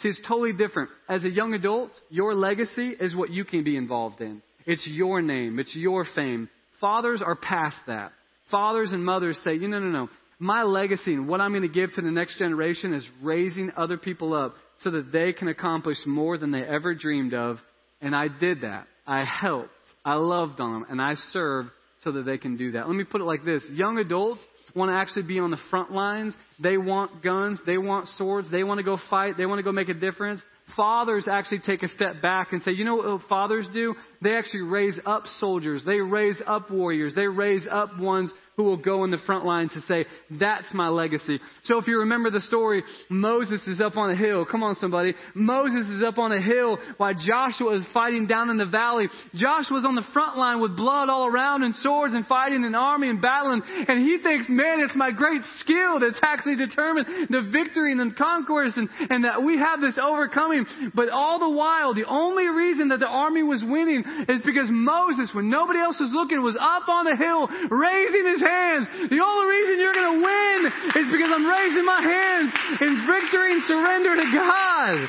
See, 0.00 0.08
it's 0.08 0.20
totally 0.26 0.52
different. 0.52 0.90
As 1.08 1.24
a 1.24 1.30
young 1.30 1.54
adult, 1.54 1.90
your 2.10 2.34
legacy 2.34 2.88
is 2.88 3.14
what 3.14 3.30
you 3.30 3.44
can 3.44 3.62
be 3.62 3.76
involved 3.76 4.20
in. 4.20 4.42
It's 4.66 4.86
your 4.86 5.22
name. 5.22 5.58
It's 5.58 5.74
your 5.74 6.06
fame. 6.14 6.48
Fathers 6.80 7.22
are 7.24 7.36
past 7.36 7.76
that. 7.86 8.12
Fathers 8.50 8.92
and 8.92 9.04
mothers 9.04 9.40
say, 9.44 9.56
no, 9.58 9.78
no, 9.78 9.88
no. 9.88 10.08
My 10.38 10.62
legacy 10.62 11.14
and 11.14 11.28
what 11.28 11.40
I'm 11.40 11.52
going 11.52 11.62
to 11.62 11.68
give 11.68 11.92
to 11.94 12.02
the 12.02 12.10
next 12.10 12.38
generation 12.38 12.92
is 12.92 13.06
raising 13.22 13.70
other 13.76 13.96
people 13.96 14.34
up 14.34 14.54
so 14.80 14.90
that 14.90 15.12
they 15.12 15.32
can 15.32 15.48
accomplish 15.48 15.98
more 16.06 16.36
than 16.36 16.50
they 16.50 16.62
ever 16.62 16.94
dreamed 16.94 17.34
of. 17.34 17.58
And 18.00 18.14
I 18.14 18.28
did 18.28 18.62
that. 18.62 18.86
I 19.06 19.24
helped. 19.24 19.70
I 20.04 20.14
loved 20.14 20.60
on 20.60 20.72
them. 20.72 20.86
And 20.90 21.00
I 21.00 21.14
served 21.32 21.70
so 22.02 22.12
that 22.12 22.24
they 22.24 22.36
can 22.36 22.56
do 22.56 22.72
that. 22.72 22.86
Let 22.86 22.96
me 22.96 23.04
put 23.04 23.20
it 23.20 23.24
like 23.24 23.44
this. 23.44 23.62
Young 23.70 23.98
adults, 23.98 24.40
want 24.74 24.90
to 24.90 24.96
actually 24.96 25.22
be 25.22 25.38
on 25.38 25.50
the 25.50 25.58
front 25.70 25.92
lines. 25.92 26.34
They 26.62 26.76
want 26.76 27.22
guns. 27.22 27.60
They 27.64 27.78
want 27.78 28.08
swords. 28.18 28.50
They 28.50 28.64
want 28.64 28.78
to 28.78 28.84
go 28.84 28.98
fight. 29.08 29.36
They 29.38 29.46
want 29.46 29.58
to 29.60 29.62
go 29.62 29.72
make 29.72 29.88
a 29.88 29.94
difference. 29.94 30.42
Fathers 30.76 31.28
actually 31.30 31.60
take 31.60 31.82
a 31.82 31.88
step 31.88 32.22
back 32.22 32.52
and 32.52 32.62
say, 32.62 32.72
you 32.72 32.84
know 32.84 32.96
what 32.96 33.22
fathers 33.28 33.68
do? 33.72 33.94
They 34.22 34.34
actually 34.34 34.62
raise 34.62 34.98
up 35.04 35.24
soldiers. 35.38 35.82
They 35.84 36.00
raise 36.00 36.40
up 36.46 36.70
warriors. 36.70 37.14
They 37.14 37.26
raise 37.26 37.66
up 37.70 37.98
ones 37.98 38.32
who 38.56 38.64
will 38.64 38.76
go 38.76 39.04
in 39.04 39.10
the 39.10 39.18
front 39.26 39.44
lines 39.44 39.72
to 39.72 39.80
say, 39.82 40.04
that's 40.30 40.72
my 40.72 40.88
legacy. 40.88 41.40
So 41.64 41.78
if 41.78 41.86
you 41.86 42.00
remember 42.00 42.30
the 42.30 42.40
story, 42.40 42.84
Moses 43.10 43.60
is 43.66 43.80
up 43.80 43.96
on 43.96 44.10
a 44.10 44.16
hill. 44.16 44.44
Come 44.44 44.62
on 44.62 44.76
somebody. 44.76 45.14
Moses 45.34 45.88
is 45.88 46.02
up 46.04 46.18
on 46.18 46.32
a 46.32 46.40
hill 46.40 46.78
while 46.96 47.14
Joshua 47.14 47.76
is 47.76 47.84
fighting 47.92 48.26
down 48.26 48.50
in 48.50 48.56
the 48.56 48.66
valley. 48.66 49.08
Joshua 49.34 49.74
was 49.74 49.84
on 49.84 49.96
the 49.96 50.06
front 50.12 50.38
line 50.38 50.60
with 50.60 50.76
blood 50.76 51.08
all 51.08 51.26
around 51.26 51.64
and 51.64 51.74
swords 51.76 52.14
and 52.14 52.26
fighting 52.26 52.64
an 52.64 52.74
army 52.74 53.08
and 53.08 53.20
battling. 53.20 53.62
And 53.88 54.06
he 54.06 54.18
thinks, 54.22 54.46
man, 54.48 54.80
it's 54.80 54.94
my 54.94 55.10
great 55.10 55.42
skill 55.58 55.98
that's 55.98 56.18
actually 56.22 56.56
determined 56.56 57.28
the 57.30 57.42
victory 57.50 57.90
and 57.90 58.00
the 58.00 58.14
conquest 58.14 58.76
and, 58.76 58.88
and 59.10 59.24
that 59.24 59.42
we 59.42 59.58
have 59.58 59.80
this 59.80 59.98
overcoming. 60.00 60.66
But 60.94 61.08
all 61.08 61.40
the 61.40 61.50
while, 61.50 61.94
the 61.94 62.06
only 62.06 62.46
reason 62.46 62.88
that 62.88 63.00
the 63.00 63.08
army 63.08 63.42
was 63.42 63.64
winning 63.66 64.04
is 64.28 64.42
because 64.44 64.68
Moses, 64.70 65.30
when 65.34 65.50
nobody 65.50 65.80
else 65.80 65.96
was 65.98 66.10
looking, 66.12 66.42
was 66.42 66.56
up 66.60 66.88
on 66.88 67.06
a 67.06 67.16
hill 67.16 67.48
raising 67.70 68.26
his 68.30 68.43
hands. 68.44 69.10
The 69.10 69.20
only 69.24 69.46
reason 69.48 69.80
you're 69.80 69.94
going 69.94 70.20
to 70.20 70.24
win 70.24 70.58
is 71.02 71.12
because 71.12 71.30
I'm 71.32 71.46
raising 71.46 71.84
my 71.84 72.02
hands 72.02 72.52
in 72.80 72.92
victory 73.08 73.52
and 73.52 73.62
surrender 73.64 74.14
to 74.16 74.26
God. 74.32 75.08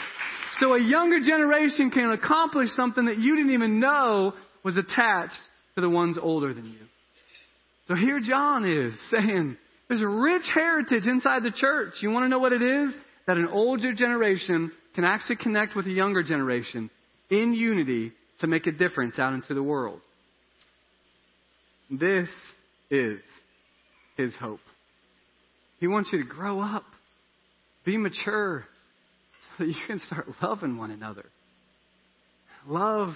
So 0.60 0.74
a 0.74 0.82
younger 0.82 1.20
generation 1.20 1.92
can 1.92 2.12
accomplish 2.12 2.70
something 2.76 3.06
that 3.06 3.20
you 3.20 3.36
didn't 3.36 3.52
even 3.52 3.80
know 3.80 4.34
was 4.64 4.78
attached 4.78 5.42
to 5.76 5.82
the 5.82 5.90
ones 5.90 6.18
older 6.22 6.54
than 6.54 6.66
you. 6.66 6.80
So 7.88 7.96
here 7.96 8.20
John 8.20 8.66
is 8.66 8.94
saying, 9.12 9.58
there's 9.88 10.02
a 10.02 10.08
rich 10.08 10.46
heritage 10.54 11.06
inside 11.06 11.44
the 11.44 11.52
church. 11.52 11.96
You 12.02 12.10
want 12.10 12.24
to 12.24 12.30
know 12.30 12.40
what 12.40 12.54
it 12.54 12.62
is? 12.62 12.96
That 13.28 13.38
an 13.38 13.48
older 13.48 13.94
generation 13.94 14.72
can 14.96 15.04
actually 15.04 15.36
connect 15.38 15.76
with 15.76 15.86
a 15.86 15.92
younger 15.92 16.24
generation 16.24 16.90
in 17.30 17.54
unity 17.54 18.14
to 18.40 18.48
make 18.48 18.66
a 18.68 18.72
difference 18.72 19.20
out 19.20 19.34
into 19.34 19.54
the 19.54 19.64
world. 19.64 20.00
This 21.92 22.30
is 22.90 23.20
his 24.18 24.36
hope. 24.36 24.60
He 25.80 25.88
wants 25.88 26.10
you 26.12 26.24
to 26.24 26.30
grow 26.30 26.60
up, 26.60 26.86
be 27.84 27.98
mature, 27.98 28.66
so 29.58 29.66
that 29.66 29.68
you 29.68 29.82
can 29.88 30.00
start 30.00 30.28
loving 30.42 30.78
one 30.78 30.92
another. 30.92 31.26
Love 32.68 33.10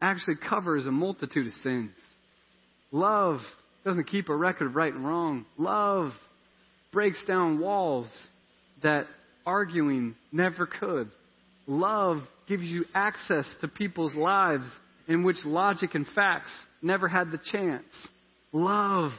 actually 0.00 0.36
covers 0.36 0.86
a 0.86 0.90
multitude 0.90 1.46
of 1.46 1.52
sins. 1.62 1.92
Love 2.90 3.38
doesn't 3.84 4.04
keep 4.08 4.28
a 4.28 4.36
record 4.36 4.66
of 4.66 4.76
right 4.76 4.92
and 4.92 5.06
wrong. 5.06 5.46
Love 5.58 6.12
breaks 6.92 7.22
down 7.26 7.60
walls 7.60 8.08
that 8.82 9.06
arguing 9.46 10.14
never 10.32 10.66
could. 10.66 11.10
Love 11.66 12.18
gives 12.46 12.64
you 12.64 12.84
access 12.94 13.52
to 13.60 13.68
people's 13.68 14.14
lives 14.14 14.66
in 15.08 15.22
which 15.22 15.36
logic 15.44 15.94
and 15.94 16.06
facts 16.14 16.52
never 16.82 17.08
had 17.08 17.30
the 17.30 17.40
chance. 17.52 17.84
Love 18.54 19.10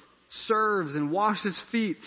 serves 0.47 0.95
and 0.95 1.11
washes 1.11 1.59
feet. 1.71 1.99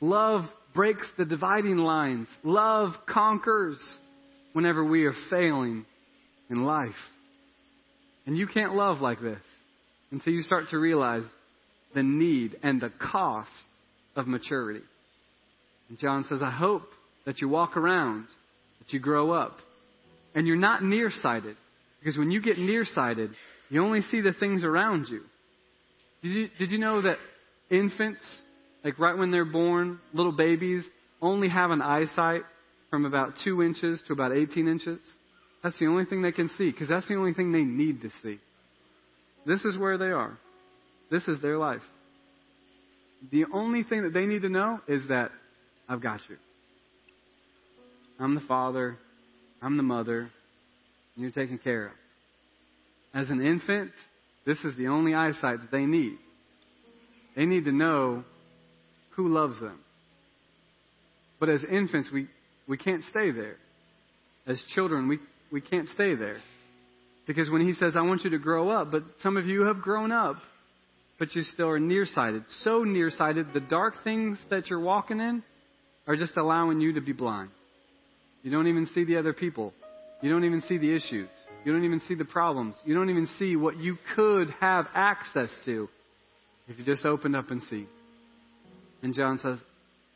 Love 0.00 0.42
breaks 0.74 1.06
the 1.16 1.24
dividing 1.24 1.78
lines. 1.78 2.26
Love 2.42 2.90
conquers 3.08 3.78
whenever 4.52 4.84
we 4.84 5.04
are 5.04 5.14
failing 5.30 5.86
in 6.50 6.64
life. 6.64 6.90
And 8.26 8.36
you 8.36 8.48
can't 8.48 8.74
love 8.74 8.98
like 8.98 9.20
this 9.20 9.38
until 10.10 10.32
you 10.32 10.42
start 10.42 10.64
to 10.70 10.78
realize 10.78 11.22
the 11.94 12.02
need 12.02 12.56
and 12.62 12.80
the 12.80 12.92
cost 13.00 13.50
of 14.16 14.26
maturity. 14.26 14.84
And 15.88 15.98
John 15.98 16.24
says, 16.28 16.40
I 16.42 16.50
hope 16.50 16.82
that 17.24 17.40
you 17.40 17.48
walk 17.48 17.76
around, 17.76 18.26
that 18.80 18.92
you 18.92 18.98
grow 18.98 19.30
up, 19.30 19.58
and 20.34 20.46
you're 20.46 20.56
not 20.56 20.82
nearsighted. 20.82 21.56
Because 22.00 22.18
when 22.18 22.32
you 22.32 22.42
get 22.42 22.58
nearsighted, 22.58 23.30
you 23.70 23.82
only 23.82 24.02
see 24.02 24.20
the 24.20 24.32
things 24.32 24.64
around 24.64 25.06
you. 25.08 25.22
Did 26.22 26.28
you, 26.28 26.48
did 26.58 26.70
you 26.70 26.78
know 26.78 27.02
that 27.02 27.16
infants, 27.70 28.22
like 28.84 28.98
right 28.98 29.16
when 29.16 29.30
they're 29.30 29.44
born, 29.44 30.00
little 30.12 30.32
babies, 30.32 30.84
only 31.22 31.48
have 31.48 31.70
an 31.70 31.82
eyesight 31.82 32.42
from 32.90 33.04
about 33.04 33.34
2 33.44 33.62
inches 33.62 34.02
to 34.06 34.12
about 34.12 34.32
18 34.32 34.66
inches? 34.68 34.98
That's 35.62 35.78
the 35.78 35.86
only 35.86 36.04
thing 36.04 36.22
they 36.22 36.32
can 36.32 36.48
see, 36.50 36.70
because 36.70 36.88
that's 36.88 37.08
the 37.08 37.16
only 37.16 37.34
thing 37.34 37.52
they 37.52 37.64
need 37.64 38.02
to 38.02 38.10
see. 38.22 38.38
This 39.46 39.64
is 39.64 39.76
where 39.76 39.98
they 39.98 40.06
are. 40.06 40.38
This 41.10 41.26
is 41.26 41.40
their 41.40 41.58
life. 41.58 41.82
The 43.32 43.46
only 43.52 43.82
thing 43.82 44.02
that 44.02 44.12
they 44.12 44.26
need 44.26 44.42
to 44.42 44.48
know 44.48 44.80
is 44.86 45.08
that 45.08 45.30
I've 45.88 46.02
got 46.02 46.20
you. 46.28 46.36
I'm 48.20 48.34
the 48.34 48.40
father. 48.42 48.98
I'm 49.60 49.76
the 49.76 49.82
mother. 49.82 50.20
and 50.20 51.22
you're 51.22 51.32
taken 51.32 51.58
care 51.58 51.86
of. 51.86 51.92
As 53.12 53.28
an 53.28 53.44
infant, 53.44 53.90
this 54.48 54.64
is 54.64 54.74
the 54.78 54.86
only 54.86 55.14
eyesight 55.14 55.60
that 55.60 55.70
they 55.70 55.84
need. 55.84 56.16
They 57.36 57.44
need 57.44 57.66
to 57.66 57.72
know 57.72 58.24
who 59.10 59.28
loves 59.28 59.60
them. 59.60 59.78
But 61.38 61.50
as 61.50 61.62
infants, 61.70 62.08
we, 62.10 62.28
we 62.66 62.78
can't 62.78 63.04
stay 63.04 63.30
there. 63.30 63.56
As 64.46 64.58
children, 64.74 65.06
we, 65.06 65.18
we 65.52 65.60
can't 65.60 65.86
stay 65.90 66.14
there. 66.14 66.38
Because 67.26 67.50
when 67.50 67.60
he 67.60 67.74
says, 67.74 67.92
I 67.94 68.00
want 68.00 68.24
you 68.24 68.30
to 68.30 68.38
grow 68.38 68.70
up, 68.70 68.90
but 68.90 69.02
some 69.22 69.36
of 69.36 69.44
you 69.44 69.66
have 69.66 69.82
grown 69.82 70.12
up, 70.12 70.36
but 71.18 71.34
you 71.34 71.42
still 71.42 71.68
are 71.68 71.78
nearsighted. 71.78 72.44
So 72.62 72.84
nearsighted, 72.84 73.48
the 73.52 73.60
dark 73.60 73.96
things 74.02 74.40
that 74.48 74.70
you're 74.70 74.80
walking 74.80 75.20
in 75.20 75.42
are 76.06 76.16
just 76.16 76.38
allowing 76.38 76.80
you 76.80 76.94
to 76.94 77.02
be 77.02 77.12
blind. 77.12 77.50
You 78.42 78.50
don't 78.50 78.68
even 78.68 78.86
see 78.86 79.04
the 79.04 79.18
other 79.18 79.34
people. 79.34 79.74
You 80.22 80.30
don't 80.30 80.44
even 80.44 80.62
see 80.62 80.78
the 80.78 80.96
issues. 80.96 81.28
You 81.68 81.74
don't 81.74 81.84
even 81.84 82.00
see 82.08 82.14
the 82.14 82.24
problems. 82.24 82.76
You 82.86 82.94
don't 82.94 83.10
even 83.10 83.28
see 83.38 83.54
what 83.54 83.76
you 83.76 83.98
could 84.16 84.48
have 84.58 84.86
access 84.94 85.50
to 85.66 85.86
if 86.66 86.78
you 86.78 86.84
just 86.86 87.04
opened 87.04 87.36
up 87.36 87.50
and 87.50 87.60
see. 87.64 87.86
And 89.02 89.12
John 89.12 89.38
says, 89.42 89.58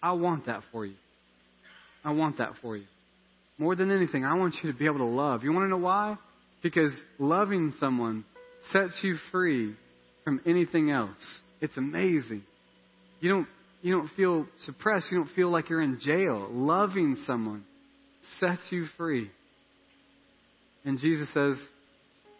I 0.03 0.13
want 0.13 0.47
that 0.47 0.63
for 0.73 0.87
you. 0.87 0.95
I 2.03 2.13
want 2.13 2.39
that 2.39 2.53
for 2.63 2.75
you. 2.75 2.87
More 3.59 3.77
than 3.77 3.91
anything, 3.91 4.25
I 4.25 4.35
want 4.39 4.55
you 4.63 4.73
to 4.73 4.79
be 4.79 4.87
able 4.87 5.01
to 5.01 5.05
love. 5.05 5.45
You 5.45 5.53
want 5.53 5.67
to 5.67 5.69
know 5.69 5.77
why? 5.77 6.17
Because 6.63 6.93
loving 7.19 7.75
someone 7.79 8.25
sets 8.71 8.99
you 9.03 9.17
free 9.31 9.75
from 10.25 10.41
anything 10.47 10.91
else. 10.91 11.11
It's 11.61 11.77
amazing. 11.77 12.45
You 13.21 13.29
don't, 13.29 13.49
you 13.83 13.95
don't 13.95 14.09
feel 14.17 14.47
suppressed. 14.65 15.09
You 15.11 15.19
don't 15.19 15.35
feel 15.35 15.51
like 15.51 15.69
you're 15.69 15.83
in 15.83 16.01
jail. 16.01 16.49
Loving 16.51 17.15
someone 17.27 17.67
sets 18.41 18.63
you 18.71 18.87
free. 18.97 19.31
And 20.85 20.99
Jesus 20.99 21.29
says, 21.33 21.57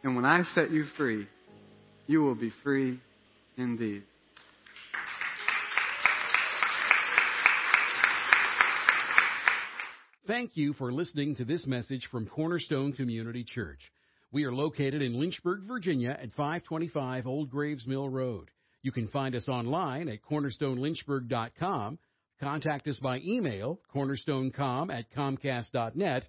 And 0.03 0.17
when 0.17 0.25
I 0.25 0.43
set 0.55 0.71
you 0.71 0.85
free, 0.97 1.27
you 2.07 2.23
will 2.23 2.35
be 2.35 2.53
free 2.63 3.01
indeed. 3.57 4.03
Thank 10.27 10.57
you 10.57 10.73
for 10.75 10.93
listening 10.93 11.35
to 11.37 11.45
this 11.45 11.67
message 11.67 12.09
from 12.11 12.27
Cornerstone 12.27 12.93
Community 12.93 13.45
Church. 13.45 13.81
We 14.31 14.45
are 14.45 14.53
located 14.53 15.03
in 15.03 15.19
Lynchburg, 15.19 15.65
Virginia 15.67 16.11
at 16.11 16.33
525 16.35 17.27
Old 17.27 17.51
Graves 17.51 17.87
Mill 17.87 18.09
Road. 18.09 18.49
You 18.83 18.93
can 18.93 19.09
find 19.09 19.35
us 19.35 19.49
online 19.49 20.09
at 20.09 20.23
cornerstonelynchburg.com, 20.23 21.99
contact 22.41 22.89
us 22.89 22.99
by 22.99 23.19
email, 23.19 23.79
cornerstonecom 23.95 24.91
at 24.91 25.13
comcast.net, 25.13 26.29